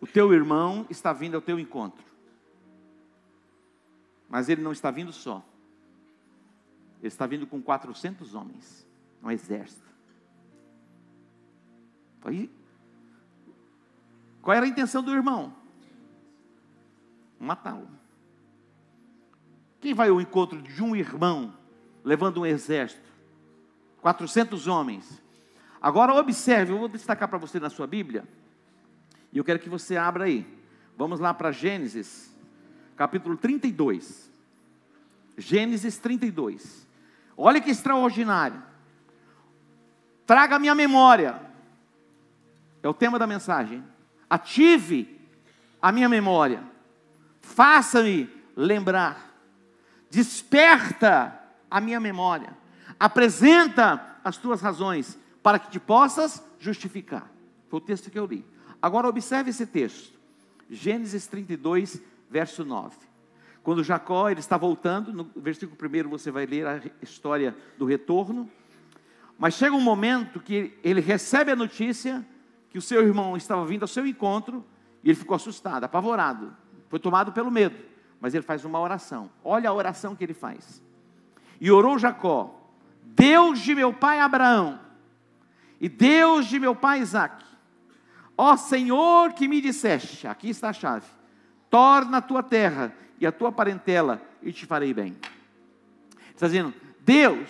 O 0.00 0.06
teu 0.06 0.32
irmão 0.32 0.86
está 0.90 1.12
vindo 1.12 1.34
ao 1.34 1.40
teu 1.40 1.58
encontro. 1.58 2.04
Mas 4.28 4.48
ele 4.48 4.62
não 4.62 4.72
está 4.72 4.90
vindo 4.90 5.12
só. 5.12 5.44
Ele 6.98 7.08
está 7.08 7.26
vindo 7.26 7.46
com 7.46 7.60
400 7.62 8.34
homens, 8.34 8.86
um 9.22 9.30
exército. 9.30 9.86
Aí, 12.24 12.50
qual 14.42 14.56
era 14.56 14.66
a 14.66 14.68
intenção 14.68 15.00
do 15.00 15.12
irmão? 15.12 15.54
Matá-lo. 17.38 17.88
Quem 19.80 19.94
vai 19.94 20.08
ao 20.08 20.20
encontro 20.20 20.60
de 20.60 20.82
um 20.82 20.96
irmão 20.96 21.54
levando 22.02 22.40
um 22.40 22.46
exército? 22.46 23.08
400 24.00 24.66
homens. 24.66 25.22
Agora 25.80 26.14
observe, 26.14 26.72
eu 26.72 26.78
vou 26.78 26.88
destacar 26.88 27.28
para 27.28 27.38
você 27.38 27.60
na 27.60 27.70
sua 27.70 27.86
Bíblia, 27.86 28.26
e 29.36 29.38
eu 29.38 29.44
quero 29.44 29.58
que 29.58 29.68
você 29.68 29.98
abra 29.98 30.24
aí. 30.24 30.46
Vamos 30.96 31.20
lá 31.20 31.34
para 31.34 31.52
Gênesis, 31.52 32.34
capítulo 32.96 33.36
32. 33.36 34.32
Gênesis 35.36 35.98
32. 35.98 36.88
Olha 37.36 37.60
que 37.60 37.68
extraordinário. 37.68 38.62
Traga 40.24 40.56
a 40.56 40.58
minha 40.58 40.74
memória. 40.74 41.38
É 42.82 42.88
o 42.88 42.94
tema 42.94 43.18
da 43.18 43.26
mensagem. 43.26 43.84
Ative 44.30 45.20
a 45.82 45.92
minha 45.92 46.08
memória. 46.08 46.64
Faça-me 47.42 48.30
lembrar. 48.56 49.36
Desperta 50.10 51.38
a 51.70 51.78
minha 51.78 52.00
memória. 52.00 52.56
Apresenta 52.98 54.16
as 54.24 54.38
tuas 54.38 54.62
razões 54.62 55.18
para 55.42 55.58
que 55.58 55.68
te 55.68 55.78
possas 55.78 56.42
justificar. 56.58 57.30
Foi 57.68 57.80
o 57.80 57.82
texto 57.82 58.10
que 58.10 58.18
eu 58.18 58.24
li. 58.24 58.55
Agora 58.80 59.08
observe 59.08 59.50
esse 59.50 59.66
texto. 59.66 60.16
Gênesis 60.68 61.26
32, 61.26 62.02
verso 62.30 62.64
9. 62.64 62.96
Quando 63.62 63.82
Jacó 63.82 64.30
ele 64.30 64.40
está 64.40 64.56
voltando, 64.56 65.12
no 65.12 65.30
versículo 65.36 65.76
1 65.76 66.08
você 66.08 66.30
vai 66.30 66.46
ler 66.46 66.66
a 66.66 66.80
história 67.02 67.56
do 67.76 67.84
retorno. 67.84 68.48
Mas 69.38 69.54
chega 69.54 69.74
um 69.74 69.80
momento 69.80 70.40
que 70.40 70.72
ele 70.82 71.00
recebe 71.00 71.50
a 71.50 71.56
notícia 71.56 72.24
que 72.70 72.78
o 72.78 72.82
seu 72.82 73.02
irmão 73.02 73.36
estava 73.36 73.64
vindo 73.64 73.82
ao 73.82 73.88
seu 73.88 74.06
encontro 74.06 74.64
e 75.02 75.08
ele 75.08 75.18
ficou 75.18 75.34
assustado, 75.34 75.84
apavorado. 75.84 76.54
Foi 76.88 76.98
tomado 76.98 77.32
pelo 77.32 77.50
medo. 77.50 77.76
Mas 78.20 78.34
ele 78.34 78.42
faz 78.42 78.64
uma 78.64 78.80
oração. 78.80 79.30
Olha 79.42 79.70
a 79.70 79.72
oração 79.72 80.14
que 80.16 80.24
ele 80.24 80.34
faz. 80.34 80.82
E 81.60 81.70
orou 81.70 81.98
Jacó: 81.98 82.70
Deus 83.02 83.60
de 83.60 83.74
meu 83.74 83.92
pai 83.92 84.20
Abraão 84.20 84.80
e 85.80 85.88
Deus 85.88 86.46
de 86.46 86.58
meu 86.58 86.74
pai 86.74 87.00
Isaque, 87.00 87.45
ó 88.36 88.56
Senhor 88.56 89.32
que 89.32 89.48
me 89.48 89.60
disseste, 89.60 90.26
aqui 90.26 90.50
está 90.50 90.70
a 90.70 90.72
chave, 90.72 91.06
torna 91.70 92.18
a 92.18 92.22
tua 92.22 92.42
terra 92.42 92.94
e 93.18 93.26
a 93.26 93.32
tua 93.32 93.50
parentela, 93.50 94.20
e 94.42 94.52
te 94.52 94.66
farei 94.66 94.92
bem. 94.92 95.16
Está 96.34 96.46
dizendo, 96.46 96.72
Deus, 97.00 97.48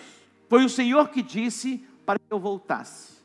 foi 0.49 0.63
o 0.63 0.69
Senhor 0.69 1.09
que 1.09 1.21
disse 1.21 1.85
para 2.05 2.17
que 2.17 2.31
eu 2.31 2.39
voltasse. 2.39 3.17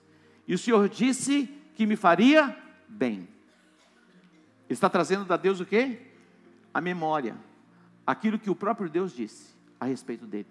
E 0.46 0.55
o 0.55 0.59
Senhor 0.59 0.88
disse 0.88 1.46
que 1.75 1.87
me 1.87 1.94
faria 1.94 2.57
bem. 2.88 3.29
Ele 4.68 4.77
está 4.77 4.88
trazendo 4.88 5.25
da 5.25 5.37
Deus 5.37 5.61
o 5.61 5.66
quê? 5.66 6.01
A 6.75 6.81
memória. 6.81 7.37
Aquilo 8.07 8.38
que 8.38 8.51
o 8.51 8.57
próprio 8.57 8.88
Deus 8.90 9.12
disse 9.14 9.55
a 9.79 9.85
respeito 9.85 10.27
dele. 10.27 10.48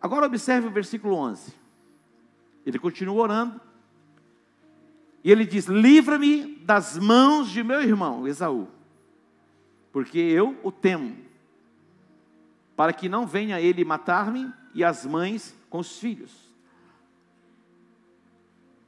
Agora 0.00 0.26
observe 0.26 0.68
o 0.68 0.70
versículo 0.70 1.14
11. 1.16 1.52
Ele 2.64 2.78
continua 2.78 3.22
orando. 3.22 3.60
E 5.22 5.30
ele 5.30 5.44
diz: 5.44 5.66
Livra-me 5.66 6.56
das 6.64 6.98
mãos 6.98 7.50
de 7.50 7.62
meu 7.62 7.82
irmão 7.82 8.26
Esaú 8.26 8.68
porque 9.92 10.18
eu 10.18 10.58
o 10.62 10.70
temo, 10.70 11.16
para 12.76 12.92
que 12.92 13.08
não 13.08 13.26
venha 13.26 13.60
ele 13.60 13.84
matar-me 13.84 14.52
e 14.74 14.84
as 14.84 15.04
mães 15.04 15.54
com 15.68 15.78
os 15.78 15.98
filhos. 15.98 16.32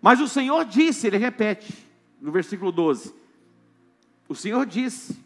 Mas 0.00 0.20
o 0.20 0.28
Senhor 0.28 0.64
disse, 0.64 1.06
ele 1.06 1.16
repete, 1.16 1.86
no 2.20 2.32
versículo 2.32 2.72
12: 2.72 3.14
O 4.28 4.34
Senhor 4.34 4.64
disse: 4.64 5.18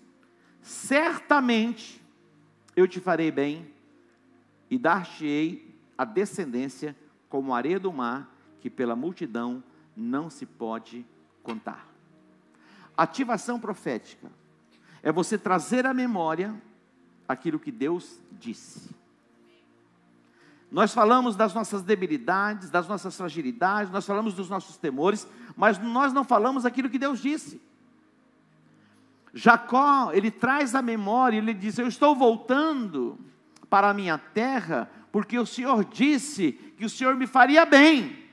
Certamente 0.62 2.02
eu 2.74 2.88
te 2.88 3.00
farei 3.00 3.30
bem 3.30 3.70
e 4.70 4.78
dar-te-ei 4.78 5.74
a 5.96 6.04
descendência 6.04 6.96
como 7.28 7.54
areia 7.54 7.78
do 7.78 7.92
mar, 7.92 8.34
que 8.60 8.68
pela 8.68 8.96
multidão 8.96 9.62
não 9.96 10.28
se 10.28 10.44
pode 10.44 11.06
contar. 11.42 11.86
Ativação 12.96 13.58
profética 13.58 14.30
é 15.02 15.10
você 15.10 15.38
trazer 15.38 15.86
à 15.86 15.94
memória 15.94 16.54
aquilo 17.28 17.58
que 17.58 17.72
Deus 17.72 18.20
disse. 18.32 18.94
Nós 20.70 20.92
falamos 20.92 21.36
das 21.36 21.54
nossas 21.54 21.82
debilidades, 21.82 22.70
das 22.70 22.88
nossas 22.88 23.16
fragilidades, 23.16 23.92
nós 23.92 24.04
falamos 24.04 24.34
dos 24.34 24.50
nossos 24.50 24.76
temores, 24.76 25.26
mas 25.56 25.78
nós 25.78 26.12
não 26.12 26.24
falamos 26.24 26.66
aquilo 26.66 26.90
que 26.90 26.98
Deus 26.98 27.20
disse. 27.20 27.60
Jacó, 29.32 30.12
ele 30.12 30.30
traz 30.30 30.74
a 30.74 30.82
memória, 30.82 31.38
ele 31.38 31.54
diz: 31.54 31.78
Eu 31.78 31.86
estou 31.86 32.16
voltando 32.16 33.18
para 33.70 33.90
a 33.90 33.94
minha 33.94 34.18
terra, 34.18 34.90
porque 35.12 35.38
o 35.38 35.46
Senhor 35.46 35.84
disse 35.84 36.52
que 36.76 36.84
o 36.84 36.90
Senhor 36.90 37.14
me 37.14 37.26
faria 37.26 37.64
bem. 37.64 38.25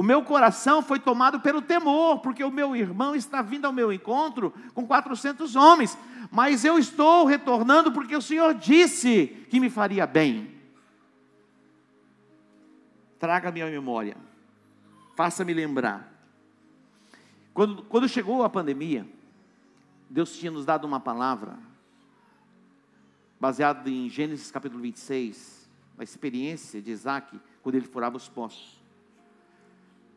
O 0.00 0.02
meu 0.02 0.24
coração 0.24 0.80
foi 0.80 0.98
tomado 0.98 1.40
pelo 1.40 1.60
temor, 1.60 2.20
porque 2.20 2.42
o 2.42 2.50
meu 2.50 2.74
irmão 2.74 3.14
está 3.14 3.42
vindo 3.42 3.66
ao 3.66 3.72
meu 3.72 3.92
encontro 3.92 4.50
com 4.72 4.86
400 4.86 5.54
homens, 5.56 5.98
mas 6.30 6.64
eu 6.64 6.78
estou 6.78 7.26
retornando 7.26 7.92
porque 7.92 8.16
o 8.16 8.22
Senhor 8.22 8.54
disse 8.54 9.26
que 9.50 9.60
me 9.60 9.68
faria 9.68 10.06
bem. 10.06 10.58
Traga-me 13.18 13.60
a 13.60 13.66
memória, 13.66 14.16
faça-me 15.14 15.52
lembrar. 15.52 16.10
Quando, 17.52 17.82
quando 17.82 18.08
chegou 18.08 18.42
a 18.42 18.48
pandemia, 18.48 19.06
Deus 20.08 20.34
tinha 20.34 20.50
nos 20.50 20.64
dado 20.64 20.86
uma 20.86 20.98
palavra, 20.98 21.58
baseada 23.38 23.90
em 23.90 24.08
Gênesis 24.08 24.50
capítulo 24.50 24.80
26, 24.80 25.68
a 25.98 26.02
experiência 26.02 26.80
de 26.80 26.90
Isaac, 26.90 27.38
quando 27.62 27.74
ele 27.74 27.86
furava 27.86 28.16
os 28.16 28.30
poços. 28.30 28.79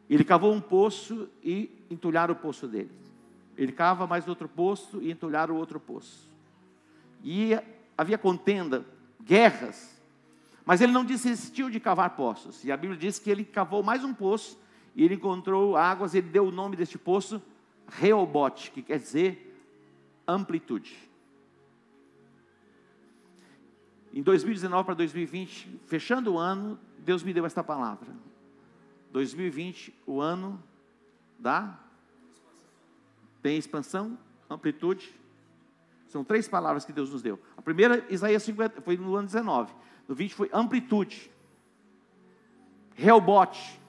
Ele 0.09 0.23
cavou 0.23 0.53
um 0.53 0.61
poço 0.61 1.29
e 1.43 1.69
entulharam 1.89 2.33
o 2.33 2.37
poço 2.37 2.67
dele. 2.67 2.91
Ele 3.57 3.71
cava 3.71 4.07
mais 4.07 4.27
outro 4.27 4.47
poço 4.47 5.01
e 5.01 5.11
entulharam 5.11 5.55
o 5.55 5.57
outro 5.57 5.79
poço. 5.79 6.29
E 7.23 7.57
havia 7.97 8.17
contenda, 8.17 8.85
guerras, 9.21 10.01
mas 10.65 10.81
ele 10.81 10.91
não 10.91 11.05
desistiu 11.05 11.69
de 11.69 11.79
cavar 11.79 12.11
poços. 12.11 12.63
E 12.63 12.71
a 12.71 12.77
Bíblia 12.77 12.99
diz 12.99 13.19
que 13.19 13.29
ele 13.29 13.43
cavou 13.43 13.83
mais 13.83 14.03
um 14.03 14.13
poço 14.13 14.59
e 14.95 15.03
ele 15.03 15.15
encontrou 15.15 15.75
águas, 15.75 16.13
ele 16.13 16.29
deu 16.29 16.45
o 16.45 16.51
nome 16.51 16.75
deste 16.75 16.97
poço 16.97 17.41
Reobote, 17.87 18.71
que 18.71 18.81
quer 18.81 18.97
dizer 18.97 19.53
amplitude. 20.27 20.97
Em 24.13 24.21
2019 24.21 24.85
para 24.85 24.93
2020, 24.95 25.81
fechando 25.87 26.33
o 26.33 26.37
ano, 26.37 26.79
Deus 26.99 27.23
me 27.23 27.33
deu 27.33 27.45
esta 27.45 27.63
palavra. 27.63 28.07
2020, 29.13 29.93
o 30.07 30.19
ano 30.19 30.61
da 31.37 31.79
tem 33.43 33.57
expansão, 33.57 34.17
amplitude. 34.49 35.13
São 36.07 36.23
três 36.23 36.47
palavras 36.47 36.83
que 36.83 36.91
Deus 36.91 37.11
nos 37.11 37.21
deu. 37.21 37.39
A 37.55 37.61
primeira, 37.61 38.03
Isaías 38.09 38.41
50, 38.41 38.81
foi 38.81 38.97
no 38.97 39.15
ano 39.15 39.27
19. 39.27 39.71
No 40.07 40.15
20 40.15 40.33
foi 40.33 40.49
amplitude. 40.51 41.31
Reobote. 42.95 43.79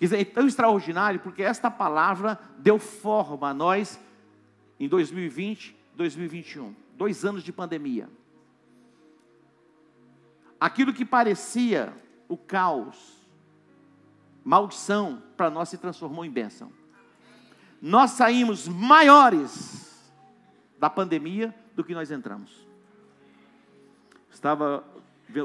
É 0.00 0.24
tão 0.24 0.46
extraordinário 0.46 1.20
porque 1.20 1.42
esta 1.42 1.70
palavra 1.70 2.40
deu 2.58 2.78
forma 2.78 3.50
a 3.50 3.54
nós 3.54 4.00
em 4.78 4.88
2020, 4.88 5.76
2021. 5.94 6.74
Dois 6.96 7.24
anos 7.26 7.42
de 7.42 7.52
pandemia. 7.52 8.08
Aquilo 10.58 10.94
que 10.94 11.04
parecia 11.04 11.92
o 12.28 12.36
caos, 12.36 13.19
maldição 14.44 15.22
para 15.36 15.50
nós 15.50 15.68
se 15.68 15.78
transformou 15.78 16.24
em 16.24 16.30
bênção. 16.30 16.72
nós 17.80 18.10
saímos 18.10 18.68
maiores 18.68 20.12
da 20.78 20.90
pandemia 20.90 21.54
do 21.74 21.82
que 21.82 21.94
nós 21.94 22.10
entramos. 22.10 22.66
Estava 24.30 24.84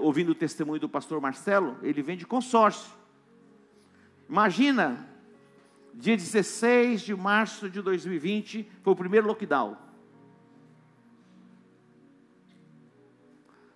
ouvindo 0.01 0.31
o 0.31 0.36
testemunho 0.36 0.79
do 0.79 0.89
pastor 0.89 1.21
Marcelo, 1.21 1.77
ele 1.81 2.01
vem 2.01 2.17
de 2.17 2.25
consórcio. 2.25 2.93
Imagina, 4.27 5.08
dia 5.93 6.17
16 6.17 7.01
de 7.01 7.15
março 7.15 7.69
de 7.69 7.81
2020, 7.81 8.69
foi 8.81 8.93
o 8.93 8.95
primeiro 8.95 9.27
lockdown. 9.27 9.77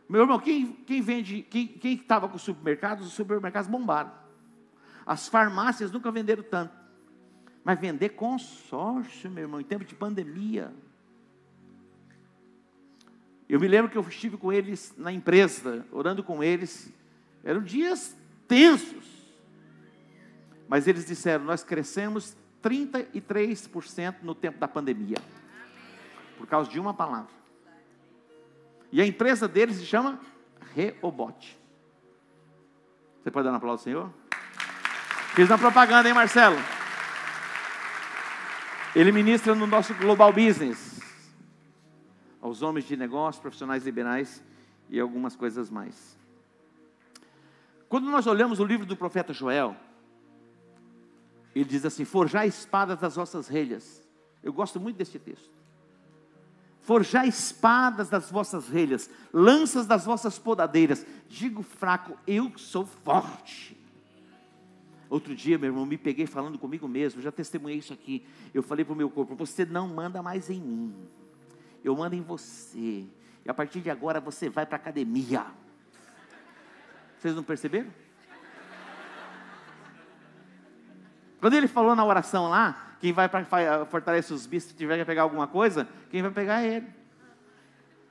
Meu 0.08 0.22
irmão, 0.22 0.40
quem, 0.40 0.74
quem 0.88 1.02
vende, 1.02 1.44
quem 1.44 1.94
estava 1.94 2.28
com 2.28 2.38
supermercados, 2.38 3.06
os 3.06 3.14
supermercados 3.14 3.70
bombaram. 3.70 4.12
As 5.10 5.28
farmácias 5.28 5.92
nunca 5.92 6.12
venderam 6.12 6.44
tanto. 6.44 6.72
Mas 7.64 7.80
vender 7.80 8.10
consórcio, 8.10 9.28
meu 9.32 9.46
irmão, 9.46 9.60
em 9.60 9.64
tempo 9.64 9.84
de 9.84 9.96
pandemia. 9.96 10.72
Eu 13.50 13.60
me 13.60 13.68
lembro 13.68 13.90
que 13.90 13.98
eu 13.98 14.04
estive 14.04 14.38
com 14.38 14.54
eles 14.54 14.94
na 14.96 15.12
empresa, 15.12 15.84
orando 15.92 16.24
com 16.24 16.44
eles. 16.44 16.94
Eram 17.44 17.64
dias 17.64 18.16
tensos. 18.48 19.34
Mas 20.68 20.88
eles 20.88 21.08
disseram: 21.08 21.44
Nós 21.44 21.64
crescemos 21.64 22.38
33% 22.62 24.18
no 24.22 24.36
tempo 24.36 24.60
da 24.60 24.68
pandemia. 24.68 25.18
Por 26.38 26.46
causa 26.46 26.70
de 26.70 26.80
uma 26.80 26.94
palavra. 26.94 27.34
E 28.92 29.02
a 29.02 29.08
empresa 29.08 29.48
deles 29.48 29.78
se 29.78 29.88
chama 29.88 30.20
Reobot. 30.76 31.58
Você 33.24 33.32
pode 33.32 33.46
dar 33.46 33.54
um 33.54 33.56
aplauso, 33.56 33.84
Senhor? 33.84 34.14
Fiz 35.40 35.50
uma 35.50 35.58
propaganda, 35.58 36.10
hein, 36.10 36.14
Marcelo? 36.14 36.58
Ele 38.94 39.10
ministra 39.10 39.56
no 39.56 39.66
nosso 39.66 39.94
Global 39.94 40.34
Business. 40.34 41.00
Aos 42.42 42.62
homens 42.62 42.86
de 42.86 42.98
negócio, 42.98 43.42
profissionais 43.42 43.86
liberais 43.86 44.44
e 44.90 45.00
algumas 45.00 45.38
coisas 45.38 45.70
mais. 45.70 46.18
Quando 47.88 48.12
nós 48.12 48.28
olhamos 48.28 48.60
o 48.60 48.66
livro 48.66 48.86
do 48.86 48.98
profeta 48.98 49.32
Joel, 49.32 49.78
ele 51.56 51.64
diz 51.64 51.86
assim: 51.86 52.04
Forjar 52.04 52.46
espadas 52.46 53.00
das 53.00 53.16
vossas 53.16 53.48
relhas. 53.48 54.06
Eu 54.44 54.52
gosto 54.52 54.78
muito 54.78 54.98
deste 54.98 55.18
texto 55.18 55.58
forjar 56.82 57.28
espadas 57.28 58.10
das 58.10 58.32
vossas 58.32 58.68
relhas, 58.68 59.10
lanças 59.32 59.86
das 59.86 60.06
vossas 60.06 60.40
podadeiras. 60.40 61.06
Digo 61.30 61.62
fraco, 61.62 62.18
eu 62.26 62.52
sou 62.58 62.84
forte. 62.84 63.79
Outro 65.10 65.34
dia, 65.36 65.58
meu 65.58 65.70
irmão, 65.70 65.86
me 65.86 65.98
peguei 65.98 66.28
falando 66.28 66.60
comigo 66.60 66.88
mesmo, 66.88 67.22
já 67.22 67.32
testemunhei 67.32 67.80
isso 67.80 67.92
aqui. 67.92 68.24
Eu 68.54 68.62
falei 68.62 68.86
para 68.86 68.94
o 68.94 68.96
meu 68.96 69.10
corpo: 69.10 69.36
você 69.36 69.66
não 69.66 69.88
manda 69.88 70.22
mais 70.22 70.50
em 70.50 70.62
mim, 70.62 70.96
eu 71.84 71.96
mando 71.96 72.16
em 72.16 72.22
você. 72.22 73.06
E 73.44 73.50
a 73.50 73.54
partir 73.54 73.82
de 73.82 73.90
agora 73.90 74.20
você 74.20 74.50
vai 74.50 74.66
para 74.66 74.76
a 74.76 74.80
academia. 74.80 75.46
Vocês 77.18 77.36
não 77.36 77.44
perceberam? 77.44 77.90
Quando 81.40 81.54
ele 81.54 81.68
falou 81.68 81.96
na 81.96 82.06
oração 82.06 82.50
lá, 82.50 82.98
quem 83.00 83.14
vai 83.14 83.28
para 83.28 83.86
fortalecer 83.86 84.36
os 84.36 84.46
bichos, 84.46 84.70
se 84.70 84.76
tiver 84.76 84.98
que 84.98 85.06
pegar 85.06 85.24
alguma 85.24 85.48
coisa, 85.48 85.88
quem 86.12 86.22
vai 86.22 86.32
pegar 86.32 86.62
é 86.62 86.76
ele. 86.76 86.88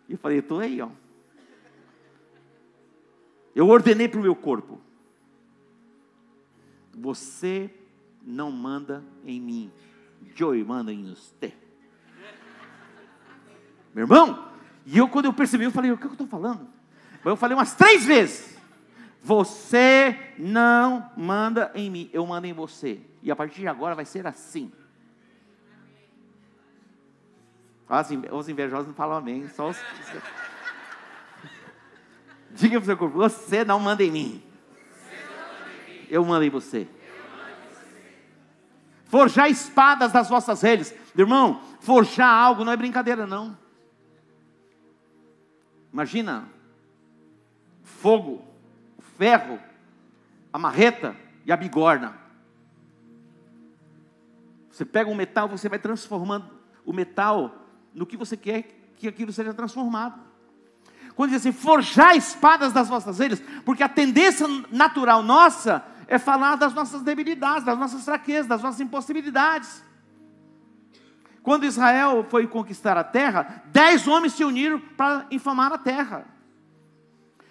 E 0.08 0.12
eu 0.12 0.18
falei, 0.18 0.38
estou 0.38 0.60
aí, 0.60 0.80
ó. 0.80 0.88
Eu 3.54 3.68
ordenei 3.68 4.08
para 4.08 4.18
o 4.18 4.22
meu 4.22 4.34
corpo. 4.34 4.80
Você 7.00 7.70
não 8.22 8.50
manda 8.50 9.04
em 9.24 9.40
mim. 9.40 9.72
Joey 10.34 10.64
manda 10.64 10.92
em 10.92 11.14
você. 11.14 11.54
Meu 13.94 14.04
irmão, 14.04 14.52
e 14.84 14.98
eu 14.98 15.08
quando 15.08 15.26
eu 15.26 15.32
percebi, 15.32 15.64
eu 15.64 15.70
falei, 15.70 15.90
o 15.90 15.98
que 15.98 16.06
eu 16.06 16.12
estou 16.12 16.26
falando? 16.26 16.68
Eu 17.24 17.36
falei 17.36 17.56
umas 17.56 17.74
três 17.74 18.04
vezes. 18.04 18.58
Você 19.22 20.34
não 20.38 21.10
manda 21.16 21.70
em 21.74 21.90
mim, 21.90 22.10
eu 22.12 22.24
mando 22.26 22.46
em 22.46 22.52
você. 22.52 23.00
E 23.22 23.30
a 23.30 23.36
partir 23.36 23.60
de 23.60 23.68
agora 23.68 23.94
vai 23.94 24.04
ser 24.04 24.26
assim. 24.26 24.72
Os 28.30 28.48
invejosos 28.48 28.86
não 28.86 28.94
falam 28.94 29.16
amém, 29.16 29.48
só 29.48 29.70
os. 29.70 29.78
Diga 32.52 32.78
para 32.78 32.82
o 32.82 32.86
seu 32.86 32.96
corpo: 32.96 33.16
você 33.16 33.64
não 33.64 33.80
manda 33.80 34.04
em 34.04 34.10
mim. 34.10 34.47
Eu 36.10 36.24
mando 36.24 36.44
em 36.44 36.50
você. 36.50 36.88
Forjar 39.04 39.50
espadas 39.50 40.12
das 40.12 40.28
vossas 40.28 40.60
redes. 40.60 40.94
Irmão, 41.16 41.60
forjar 41.80 42.28
algo 42.28 42.64
não 42.64 42.72
é 42.72 42.76
brincadeira, 42.76 43.26
não. 43.26 43.56
Imagina: 45.92 46.48
fogo, 47.82 48.44
ferro, 49.16 49.58
a 50.52 50.58
marreta 50.58 51.16
e 51.44 51.52
a 51.52 51.56
bigorna. 51.56 52.16
Você 54.70 54.84
pega 54.84 55.10
um 55.10 55.14
metal, 55.14 55.48
você 55.48 55.68
vai 55.68 55.78
transformando 55.78 56.48
o 56.84 56.92
metal 56.92 57.66
no 57.92 58.06
que 58.06 58.16
você 58.16 58.36
quer 58.36 58.92
que 58.96 59.08
aquilo 59.08 59.32
seja 59.32 59.52
transformado. 59.54 60.20
Quando 61.16 61.30
diz 61.30 61.40
assim, 61.40 61.52
forjar 61.52 62.16
espadas 62.16 62.72
das 62.72 62.88
vossas 62.88 63.18
relhas, 63.18 63.42
porque 63.64 63.82
a 63.82 63.88
tendência 63.88 64.46
natural 64.70 65.20
nossa 65.22 65.84
é 66.08 66.18
falar 66.18 66.56
das 66.56 66.72
nossas 66.72 67.02
debilidades, 67.02 67.64
das 67.64 67.78
nossas 67.78 68.02
fraquezas, 68.02 68.46
das 68.46 68.62
nossas 68.62 68.80
impossibilidades. 68.80 69.84
Quando 71.42 71.66
Israel 71.66 72.26
foi 72.28 72.46
conquistar 72.46 72.96
a 72.96 73.04
terra, 73.04 73.62
dez 73.66 74.08
homens 74.08 74.32
se 74.32 74.42
uniram 74.42 74.80
para 74.96 75.26
infamar 75.30 75.70
a 75.70 75.78
terra. 75.78 76.26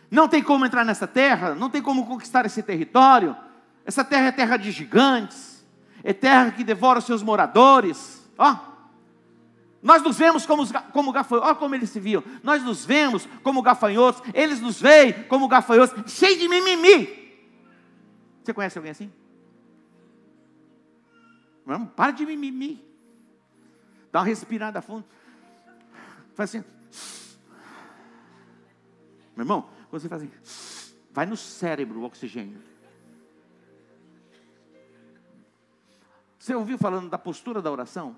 Não 0.10 0.28
tem 0.28 0.42
como 0.42 0.66
entrar 0.66 0.84
nessa 0.84 1.06
terra, 1.06 1.54
não 1.54 1.70
tem 1.70 1.82
como 1.82 2.06
conquistar 2.08 2.46
esse 2.46 2.64
território. 2.64 3.38
Essa 3.86 4.04
terra 4.04 4.28
é 4.28 4.32
terra 4.32 4.58
de 4.58 4.72
gigantes, 4.72 5.66
é 6.04 6.12
terra 6.12 6.52
que 6.52 6.64
devora 6.64 7.00
os 7.00 7.06
seus 7.06 7.22
moradores. 7.22 8.28
Ó, 8.38 8.56
nós 9.84 10.02
nos 10.02 10.18
vemos 10.18 10.46
como, 10.46 10.66
como 10.92 11.12
gafanhotos, 11.12 11.50
olha 11.50 11.60
como 11.60 11.76
eles 11.76 11.92
se 11.92 12.00
viam. 12.00 12.24
Nós 12.42 12.64
nos 12.64 12.86
vemos 12.86 13.28
como 13.44 13.62
gafanhotos, 13.62 14.24
eles 14.34 14.60
nos 14.60 14.82
veem 14.82 15.14
como 15.24 15.48
gafanhotos, 15.48 16.12
cheio 16.12 16.40
de 16.40 16.48
mimimi. 16.48 17.27
Você 18.48 18.54
conhece 18.54 18.78
alguém 18.78 18.92
assim? 18.92 19.12
Vamos, 21.66 21.92
para 21.92 22.12
de 22.12 22.26
mimimi. 22.26 22.82
Dá 24.10 24.20
uma 24.20 24.26
respirada 24.26 24.82
fundo. 24.82 25.04
Faz 26.34 26.56
assim. 26.56 26.64
Meu 29.36 29.44
irmão, 29.44 29.70
você 29.92 30.08
faz 30.08 30.24
assim, 30.24 30.32
vai 31.12 31.26
no 31.26 31.36
cérebro 31.36 32.00
o 32.00 32.04
oxigênio. 32.06 32.64
Você 36.40 36.56
ouviu 36.56 36.78
falando 36.78 37.10
da 37.10 37.18
postura 37.18 37.62
da 37.62 37.70
oração? 37.70 38.16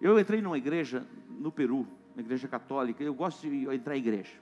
Eu 0.00 0.18
entrei 0.18 0.40
numa 0.40 0.56
igreja 0.56 1.06
no 1.28 1.52
Peru, 1.52 1.86
uma 2.14 2.22
igreja 2.22 2.48
católica, 2.48 3.04
eu 3.04 3.12
gosto 3.12 3.42
de 3.42 3.68
entrar 3.68 3.94
em 3.94 4.00
igreja, 4.00 4.40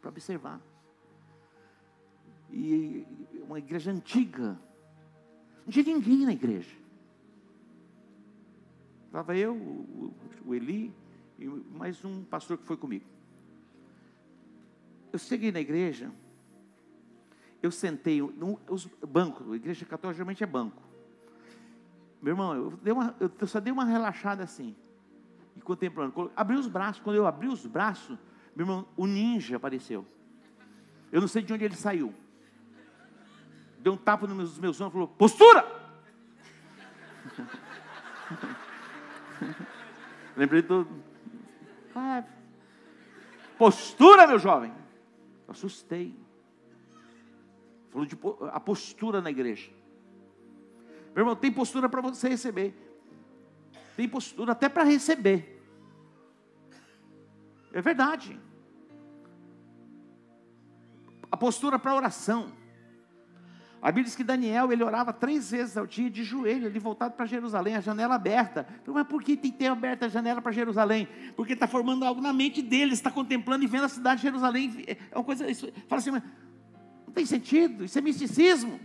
para 0.00 0.10
observar. 0.10 0.69
E 2.52 3.06
uma 3.42 3.58
igreja 3.58 3.90
antiga, 3.90 4.58
não 5.64 5.72
tinha 5.72 5.84
ninguém 5.84 6.24
na 6.24 6.32
igreja. 6.32 6.74
Estava 9.06 9.36
eu, 9.36 9.54
o 10.44 10.54
Eli 10.54 10.92
e 11.38 11.46
mais 11.46 12.04
um 12.04 12.22
pastor 12.24 12.58
que 12.58 12.64
foi 12.64 12.76
comigo. 12.76 13.04
Eu 15.12 15.18
cheguei 15.18 15.50
na 15.50 15.60
igreja, 15.60 16.12
eu 17.62 17.70
sentei 17.70 18.20
no 18.20 18.58
os 18.68 18.86
banco, 18.86 19.52
a 19.52 19.56
igreja 19.56 19.84
católica 19.84 20.16
geralmente 20.16 20.44
é 20.44 20.46
banco. 20.46 20.82
Meu 22.22 22.32
irmão, 22.32 22.54
eu, 22.54 22.70
dei 22.82 22.92
uma, 22.92 23.16
eu 23.18 23.46
só 23.46 23.58
dei 23.60 23.72
uma 23.72 23.84
relaxada 23.84 24.44
assim. 24.44 24.76
E 25.56 25.60
contemplando. 25.60 26.30
Abri 26.36 26.56
os 26.56 26.68
braços. 26.68 27.02
Quando 27.02 27.16
eu 27.16 27.26
abri 27.26 27.48
os 27.48 27.66
braços, 27.66 28.18
meu 28.54 28.64
irmão, 28.64 28.86
o 28.96 29.06
ninja 29.06 29.56
apareceu. 29.56 30.06
Eu 31.10 31.20
não 31.20 31.28
sei 31.28 31.42
de 31.42 31.52
onde 31.52 31.64
ele 31.64 31.74
saiu. 31.74 32.14
Deu 33.80 33.94
um 33.94 33.96
tapa 33.96 34.26
nos 34.26 34.58
meus, 34.58 34.78
ombros 34.80 34.90
e 34.90 34.92
falou: 34.92 35.08
Postura! 35.08 35.64
Lembrei 40.36 40.62
do. 40.62 40.86
Ah, 41.94 42.24
postura, 43.58 44.26
meu 44.26 44.38
jovem. 44.38 44.70
Eu 45.48 45.52
assustei. 45.52 46.14
Falou 47.90 48.06
de 48.06 48.18
a 48.52 48.60
postura 48.60 49.22
na 49.22 49.30
igreja. 49.30 49.70
Meu 51.14 51.22
irmão, 51.22 51.34
tem 51.34 51.50
postura 51.50 51.88
para 51.88 52.02
você 52.02 52.28
receber. 52.28 52.74
Tem 53.96 54.08
postura 54.08 54.52
até 54.52 54.68
para 54.68 54.84
receber. 54.84 55.60
É 57.72 57.80
verdade. 57.80 58.38
A 61.30 61.36
postura 61.36 61.78
para 61.78 61.94
oração. 61.94 62.59
A 63.82 63.86
Bíblia 63.86 64.04
diz 64.04 64.14
que 64.14 64.22
Daniel, 64.22 64.70
ele 64.70 64.84
orava 64.84 65.10
três 65.10 65.50
vezes 65.50 65.74
ao 65.76 65.86
dia 65.86 66.10
de 66.10 66.22
joelho, 66.22 66.66
ele 66.66 66.78
voltado 66.78 67.14
para 67.14 67.24
Jerusalém, 67.24 67.76
a 67.76 67.80
janela 67.80 68.14
aberta. 68.14 68.66
Mas 68.86 69.06
por 69.06 69.22
que 69.22 69.36
tem 69.36 69.50
que 69.50 69.56
ter 69.56 69.68
aberta 69.68 70.04
a 70.04 70.08
janela 70.08 70.42
para 70.42 70.52
Jerusalém? 70.52 71.08
Porque 71.34 71.54
está 71.54 71.66
formando 71.66 72.04
algo 72.04 72.20
na 72.20 72.32
mente 72.32 72.60
dele, 72.60 72.92
está 72.92 73.10
contemplando 73.10 73.64
e 73.64 73.66
vendo 73.66 73.84
a 73.84 73.88
cidade 73.88 74.20
de 74.20 74.26
Jerusalém. 74.26 74.84
É 74.86 75.16
uma 75.16 75.24
coisa, 75.24 75.50
isso, 75.50 75.66
fala 75.88 75.98
assim, 75.98 76.10
não 76.10 77.14
tem 77.14 77.24
sentido, 77.24 77.84
isso 77.84 77.98
é 77.98 78.02
misticismo. 78.02 78.78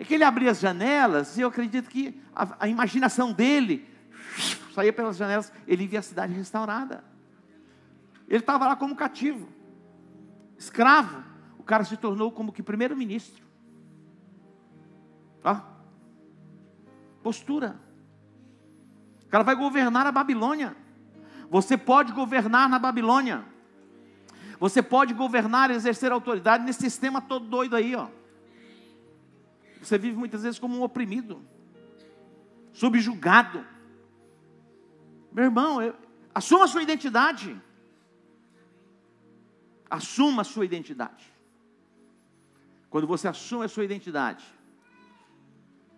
É 0.00 0.04
que 0.04 0.14
ele 0.14 0.24
abria 0.24 0.50
as 0.50 0.58
janelas 0.58 1.38
e 1.38 1.42
eu 1.42 1.48
acredito 1.48 1.88
que 1.88 2.20
a, 2.34 2.64
a 2.64 2.68
imaginação 2.68 3.32
dele 3.32 3.88
saía 4.74 4.92
pelas 4.92 5.16
janelas, 5.16 5.52
ele 5.64 5.86
via 5.86 6.00
a 6.00 6.02
cidade 6.02 6.32
restaurada. 6.32 7.04
Ele 8.26 8.40
estava 8.40 8.66
lá 8.66 8.74
como 8.74 8.96
cativo, 8.96 9.48
escravo. 10.58 11.22
O 11.56 11.62
cara 11.62 11.84
se 11.84 11.96
tornou 11.96 12.32
como 12.32 12.52
que 12.52 12.64
primeiro-ministro. 12.64 13.51
Ó. 15.44 15.60
Postura. 17.22 17.80
O 19.26 19.28
cara 19.28 19.44
vai 19.44 19.54
governar 19.54 20.06
a 20.06 20.12
Babilônia. 20.12 20.76
Você 21.50 21.76
pode 21.76 22.12
governar 22.12 22.68
na 22.68 22.78
Babilônia. 22.78 23.44
Você 24.58 24.82
pode 24.82 25.12
governar 25.12 25.70
e 25.70 25.74
exercer 25.74 26.12
autoridade 26.12 26.64
nesse 26.64 26.80
sistema 26.80 27.20
todo 27.20 27.46
doido 27.46 27.74
aí, 27.74 27.94
ó. 27.96 28.08
Você 29.82 29.98
vive 29.98 30.16
muitas 30.16 30.44
vezes 30.44 30.60
como 30.60 30.76
um 30.76 30.82
oprimido, 30.82 31.42
subjugado. 32.72 33.66
Meu 35.32 35.44
irmão, 35.44 35.82
eu, 35.82 35.96
assuma 36.32 36.66
a 36.66 36.68
sua 36.68 36.82
identidade. 36.82 37.60
Assuma 39.90 40.42
a 40.42 40.44
sua 40.44 40.64
identidade. 40.64 41.30
Quando 42.88 43.06
você 43.06 43.26
assume 43.26 43.64
a 43.64 43.68
sua 43.68 43.84
identidade, 43.84 44.44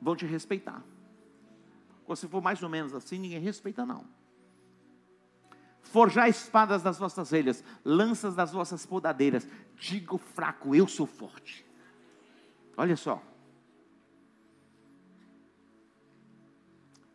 vão 0.05 0.15
te 0.15 0.27
respeitar. 0.27 0.85
Quando 2.05 2.19
se 2.19 2.29
for 2.29 2.43
mais 2.43 2.63
ou 2.63 2.69
menos 2.69 2.93
assim, 2.93 3.19
ninguém 3.19 3.41
respeita, 3.41 3.87
não. 3.87 4.05
Forjar 5.81 6.29
espadas 6.29 6.83
das 6.83 6.99
vossas 6.99 7.31
relhas, 7.31 7.65
lanças 7.83 8.35
das 8.35 8.53
vossas 8.53 8.85
podadeiras. 8.85 9.49
Digo 9.77 10.19
fraco, 10.19 10.75
eu 10.75 10.87
sou 10.87 11.07
forte. 11.07 11.65
Olha 12.77 12.97
só. 12.97 13.23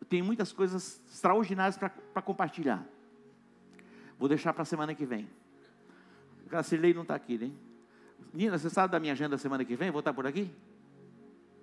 Eu 0.00 0.06
tenho 0.08 0.24
muitas 0.24 0.52
coisas 0.52 1.00
extraordinárias 1.08 1.78
para 1.78 2.22
compartilhar. 2.22 2.84
Vou 4.18 4.28
deixar 4.28 4.52
para 4.52 4.62
a 4.62 4.66
semana 4.66 4.96
que 4.96 5.06
vem. 5.06 5.30
A 6.50 6.62
Cirlei 6.64 6.92
não 6.92 7.02
está 7.02 7.14
aqui, 7.14 7.38
né? 7.38 7.52
Nina, 8.34 8.58
você 8.58 8.68
sabe 8.68 8.90
da 8.90 8.98
minha 8.98 9.12
agenda 9.12 9.38
semana 9.38 9.64
que 9.64 9.76
vem? 9.76 9.92
Vou 9.92 10.00
estar 10.00 10.12
por 10.12 10.26
aqui? 10.26 10.50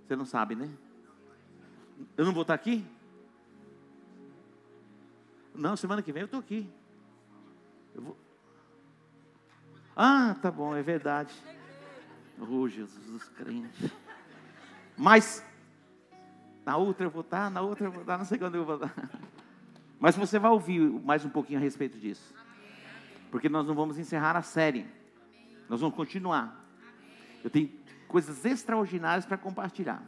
Você 0.06 0.16
não 0.16 0.26
sabe, 0.26 0.56
né? 0.56 0.70
Eu 2.16 2.26
não 2.26 2.34
vou 2.34 2.42
estar 2.42 2.54
aqui? 2.54 2.86
Não, 5.54 5.76
semana 5.76 6.02
que 6.02 6.12
vem 6.12 6.22
eu 6.22 6.26
estou 6.26 6.40
aqui. 6.40 6.70
Eu 7.96 8.02
vou... 8.02 8.18
Ah, 9.96 10.36
tá 10.42 10.52
bom, 10.52 10.76
é 10.76 10.84
verdade. 10.84 11.34
Oh, 12.40 12.68
Jesus 12.68 13.28
crente. 13.30 13.92
Mas, 14.96 15.44
na 16.64 16.78
outra 16.78 17.08
eu 17.08 17.10
vou 17.10 17.22
estar, 17.22 17.50
na 17.50 17.62
outra 17.62 17.88
eu 17.88 17.92
vou 17.92 18.02
estar, 18.02 18.18
não 18.18 18.26
sei 18.26 18.38
quando 18.38 18.56
eu 18.56 18.66
vou 18.66 18.76
estar. 18.76 18.94
Mas 20.00 20.16
você 20.16 20.38
vai 20.38 20.52
ouvir 20.52 20.80
mais 20.80 21.26
um 21.26 21.30
pouquinho 21.30 21.58
a 21.58 21.62
respeito 21.62 21.98
disso. 21.98 22.34
Porque 23.32 23.50
nós 23.50 23.66
não 23.66 23.74
vamos 23.74 23.98
encerrar 23.98 24.38
a 24.38 24.44
série. 24.44 24.86
Nós 25.68 25.82
vamos 25.82 25.96
continuar. 25.96 26.64
Eu 27.44 27.50
tenho 27.50 27.72
coisas 28.08 28.46
extraordinárias 28.46 29.26
para 29.26 29.38
compartilhar. 29.38 30.04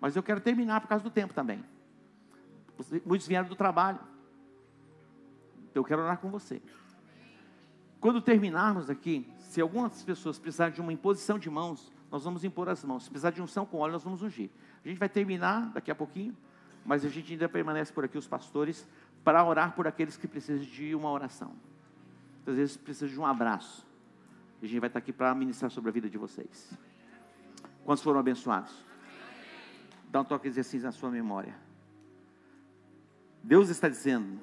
Mas 0.00 0.16
eu 0.16 0.22
quero 0.22 0.40
terminar 0.40 0.80
por 0.80 0.88
causa 0.88 1.04
do 1.04 1.10
tempo 1.10 1.34
também. 1.34 1.62
Muitos 3.04 3.26
vieram 3.26 3.48
do 3.48 3.54
trabalho. 3.54 4.00
Então 5.70 5.80
eu 5.80 5.84
quero 5.84 6.02
orar 6.02 6.18
com 6.18 6.30
você. 6.30 6.62
Quando 8.00 8.20
terminarmos 8.22 8.88
aqui, 8.88 9.30
se 9.38 9.60
algumas 9.60 10.02
pessoas 10.02 10.38
precisarem 10.38 10.72
de 10.72 10.80
uma 10.80 10.92
imposição 10.92 11.38
de 11.38 11.50
mãos, 11.50 11.92
nós 12.10 12.24
vamos 12.24 12.44
impor 12.44 12.68
as 12.68 12.82
mãos. 12.82 13.04
Se 13.04 13.10
precisar 13.10 13.30
de 13.30 13.42
unção 13.42 13.66
com 13.66 13.78
óleo, 13.78 13.92
nós 13.92 14.02
vamos 14.02 14.22
ungir. 14.22 14.50
A 14.84 14.88
gente 14.88 14.98
vai 14.98 15.08
terminar 15.08 15.70
daqui 15.72 15.90
a 15.90 15.94
pouquinho, 15.94 16.34
mas 16.84 17.04
a 17.04 17.08
gente 17.08 17.32
ainda 17.32 17.48
permanece 17.48 17.92
por 17.92 18.04
aqui, 18.04 18.16
os 18.16 18.26
pastores, 18.26 18.88
para 19.22 19.44
orar 19.44 19.74
por 19.74 19.86
aqueles 19.86 20.16
que 20.16 20.26
precisam 20.26 20.64
de 20.64 20.94
uma 20.94 21.10
oração. 21.10 21.52
Às 22.46 22.56
vezes 22.56 22.76
precisam 22.76 23.08
de 23.08 23.20
um 23.20 23.26
abraço. 23.26 23.86
A 24.62 24.66
gente 24.66 24.80
vai 24.80 24.88
estar 24.88 24.98
aqui 24.98 25.12
para 25.12 25.34
ministrar 25.34 25.70
sobre 25.70 25.90
a 25.90 25.92
vida 25.92 26.08
de 26.08 26.16
vocês. 26.16 26.72
Quantos 27.84 28.02
foram 28.02 28.18
abençoados? 28.18 28.89
Dá 30.10 30.20
um 30.20 30.24
toque 30.24 30.48
assim 30.48 30.80
na 30.80 30.90
sua 30.90 31.08
memória. 31.08 31.56
Deus 33.42 33.68
está 33.68 33.88
dizendo: 33.88 34.40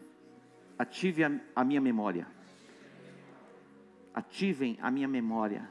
ative 0.80 1.26
a, 1.26 1.32
a 1.56 1.64
minha 1.64 1.82
memória. 1.82 2.26
Ativem 4.14 4.80
a 4.82 4.90
minha 4.90 5.08
memória. 5.08 5.70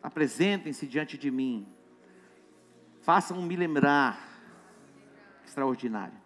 Apresentem-se 0.00 0.86
diante 0.86 1.18
de 1.18 1.30
mim. 1.30 1.66
Façam-me 3.00 3.56
lembrar. 3.56 4.30
Extraordinário. 5.44 6.16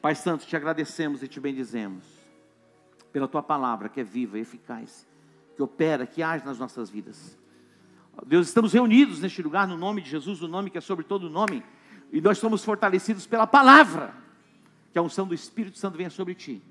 Pai 0.00 0.14
Santo, 0.14 0.46
te 0.46 0.56
agradecemos 0.56 1.22
e 1.22 1.28
te 1.28 1.38
bendizemos 1.38 2.04
pela 3.12 3.28
tua 3.28 3.42
palavra 3.42 3.88
que 3.88 4.00
é 4.00 4.04
viva 4.04 4.38
e 4.38 4.42
eficaz, 4.42 5.06
que 5.54 5.62
opera, 5.62 6.06
que 6.06 6.22
age 6.22 6.44
nas 6.44 6.58
nossas 6.58 6.90
vidas. 6.90 7.37
Deus, 8.26 8.48
estamos 8.48 8.72
reunidos 8.72 9.20
neste 9.20 9.42
lugar 9.42 9.66
no 9.66 9.76
nome 9.76 10.00
de 10.00 10.10
Jesus, 10.10 10.42
o 10.42 10.48
nome 10.48 10.70
que 10.70 10.78
é 10.78 10.80
sobre 10.80 11.04
todo 11.04 11.30
nome, 11.30 11.62
e 12.12 12.20
nós 12.20 12.38
somos 12.38 12.64
fortalecidos 12.64 13.26
pela 13.26 13.46
palavra, 13.46 14.14
que 14.92 14.98
a 14.98 15.02
unção 15.02 15.26
do 15.26 15.34
Espírito 15.34 15.78
Santo 15.78 15.96
venha 15.96 16.10
sobre 16.10 16.34
ti, 16.34 16.62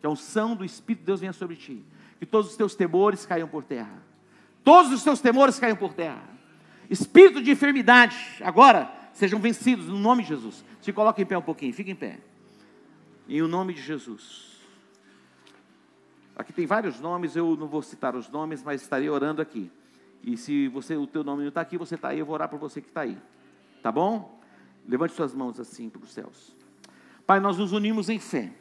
que 0.00 0.06
a 0.06 0.10
unção 0.10 0.54
do 0.54 0.64
Espírito 0.64 1.00
de 1.00 1.06
Deus 1.06 1.20
venha 1.20 1.32
sobre 1.32 1.56
ti, 1.56 1.84
que 2.18 2.26
todos 2.26 2.50
os 2.50 2.56
teus 2.56 2.74
temores 2.74 3.24
caiam 3.24 3.48
por 3.48 3.64
terra, 3.64 4.02
todos 4.64 4.92
os 4.92 5.02
teus 5.02 5.20
temores 5.20 5.58
caiam 5.58 5.76
por 5.76 5.94
terra, 5.94 6.22
espírito 6.90 7.42
de 7.42 7.50
enfermidade, 7.50 8.16
agora 8.40 8.90
sejam 9.12 9.40
vencidos 9.40 9.86
no 9.86 9.98
nome 9.98 10.22
de 10.22 10.28
Jesus. 10.28 10.64
Se 10.80 10.92
coloque 10.92 11.22
em 11.22 11.26
pé 11.26 11.36
um 11.38 11.42
pouquinho, 11.42 11.72
fique 11.72 11.90
em 11.90 11.96
pé, 11.96 12.18
em 13.28 13.42
o 13.42 13.48
nome 13.48 13.72
de 13.72 13.82
Jesus. 13.82 14.56
Aqui 16.36 16.52
tem 16.52 16.66
vários 16.66 17.00
nomes, 17.00 17.34
eu 17.34 17.56
não 17.56 17.66
vou 17.66 17.80
citar 17.80 18.14
os 18.14 18.28
nomes, 18.28 18.62
mas 18.62 18.82
estarei 18.82 19.08
orando 19.08 19.40
aqui. 19.40 19.70
E 20.26 20.36
se 20.36 20.66
você, 20.66 20.96
o 20.96 21.06
teu 21.06 21.22
nome 21.22 21.42
não 21.42 21.48
está 21.50 21.60
aqui, 21.60 21.78
você 21.78 21.94
está 21.94 22.08
aí, 22.08 22.18
eu 22.18 22.26
vou 22.26 22.34
orar 22.34 22.48
por 22.48 22.58
você 22.58 22.80
que 22.80 22.88
está 22.88 23.02
aí. 23.02 23.16
Tá 23.80 23.92
bom? 23.92 24.40
Levante 24.86 25.14
suas 25.14 25.32
mãos 25.32 25.60
assim 25.60 25.88
para 25.88 26.02
os 26.02 26.10
céus. 26.10 26.52
Pai, 27.24 27.38
nós 27.38 27.56
nos 27.56 27.70
unimos 27.70 28.08
em 28.08 28.18
fé. 28.18 28.52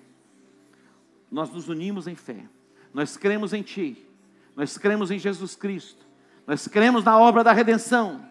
Nós 1.31 1.49
nos 1.49 1.67
unimos 1.67 2.05
em 2.05 2.13
fé. 2.13 2.45
Nós 2.93 3.17
cremos 3.17 3.51
em 3.51 3.63
Ti. 3.63 4.07
Nós 4.55 4.77
cremos 4.77 5.09
em 5.09 5.17
Jesus 5.17 5.55
Cristo. 5.55 6.05
Nós 6.45 6.67
cremos 6.67 7.03
na 7.03 7.17
obra 7.17 7.43
da 7.43 7.51
redenção. 7.51 8.23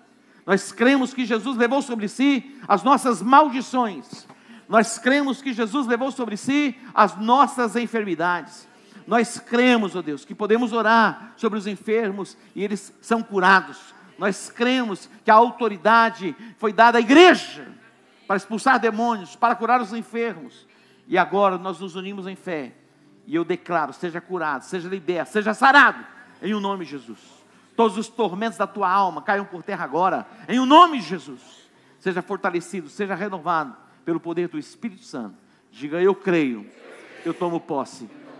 Nós 0.46 0.70
cremos 0.70 1.12
que 1.12 1.26
Jesus 1.26 1.56
levou 1.56 1.82
sobre 1.82 2.06
si 2.06 2.56
as 2.68 2.84
nossas 2.84 3.20
maldições. 3.20 4.28
Nós 4.68 4.96
cremos 4.96 5.42
que 5.42 5.52
Jesus 5.52 5.88
levou 5.88 6.12
sobre 6.12 6.36
si 6.36 6.76
as 6.94 7.16
nossas 7.20 7.74
enfermidades. 7.74 8.68
Nós 9.06 9.38
cremos, 9.38 9.94
ó 9.94 9.98
oh 9.98 10.02
Deus, 10.02 10.24
que 10.24 10.34
podemos 10.34 10.72
orar 10.72 11.34
sobre 11.36 11.58
os 11.58 11.66
enfermos 11.66 12.36
e 12.54 12.64
eles 12.64 12.92
são 13.00 13.22
curados. 13.22 13.94
Nós 14.18 14.50
cremos 14.50 15.08
que 15.24 15.30
a 15.30 15.34
autoridade 15.34 16.34
foi 16.56 16.72
dada 16.72 16.98
à 16.98 17.00
igreja 17.00 17.68
para 18.26 18.36
expulsar 18.36 18.80
demônios, 18.80 19.36
para 19.36 19.54
curar 19.54 19.80
os 19.80 19.92
enfermos. 19.92 20.66
E 21.06 21.18
agora 21.18 21.58
nós 21.58 21.80
nos 21.80 21.96
unimos 21.96 22.26
em 22.26 22.36
fé. 22.36 22.72
E 23.26 23.34
eu 23.34 23.44
declaro: 23.44 23.92
seja 23.92 24.20
curado, 24.20 24.62
seja 24.62 24.88
liberto, 24.88 25.32
seja 25.32 25.52
sarado, 25.52 26.04
em 26.40 26.54
o 26.54 26.60
nome 26.60 26.84
de 26.84 26.92
Jesus. 26.92 27.20
Todos 27.76 27.98
os 27.98 28.08
tormentos 28.08 28.56
da 28.56 28.66
tua 28.66 28.88
alma 28.88 29.20
caiam 29.20 29.44
por 29.44 29.62
terra 29.62 29.84
agora, 29.84 30.26
em 30.48 30.58
o 30.58 30.66
nome 30.66 31.00
de 31.00 31.06
Jesus. 31.06 31.68
Seja 31.98 32.22
fortalecido, 32.22 32.88
seja 32.88 33.14
renovado 33.14 33.76
pelo 34.04 34.20
poder 34.20 34.48
do 34.48 34.58
Espírito 34.58 35.04
Santo. 35.04 35.36
Diga: 35.70 36.00
Eu 36.00 36.14
creio, 36.14 36.66
eu 37.24 37.34
tomo 37.34 37.60
posse 37.60 38.08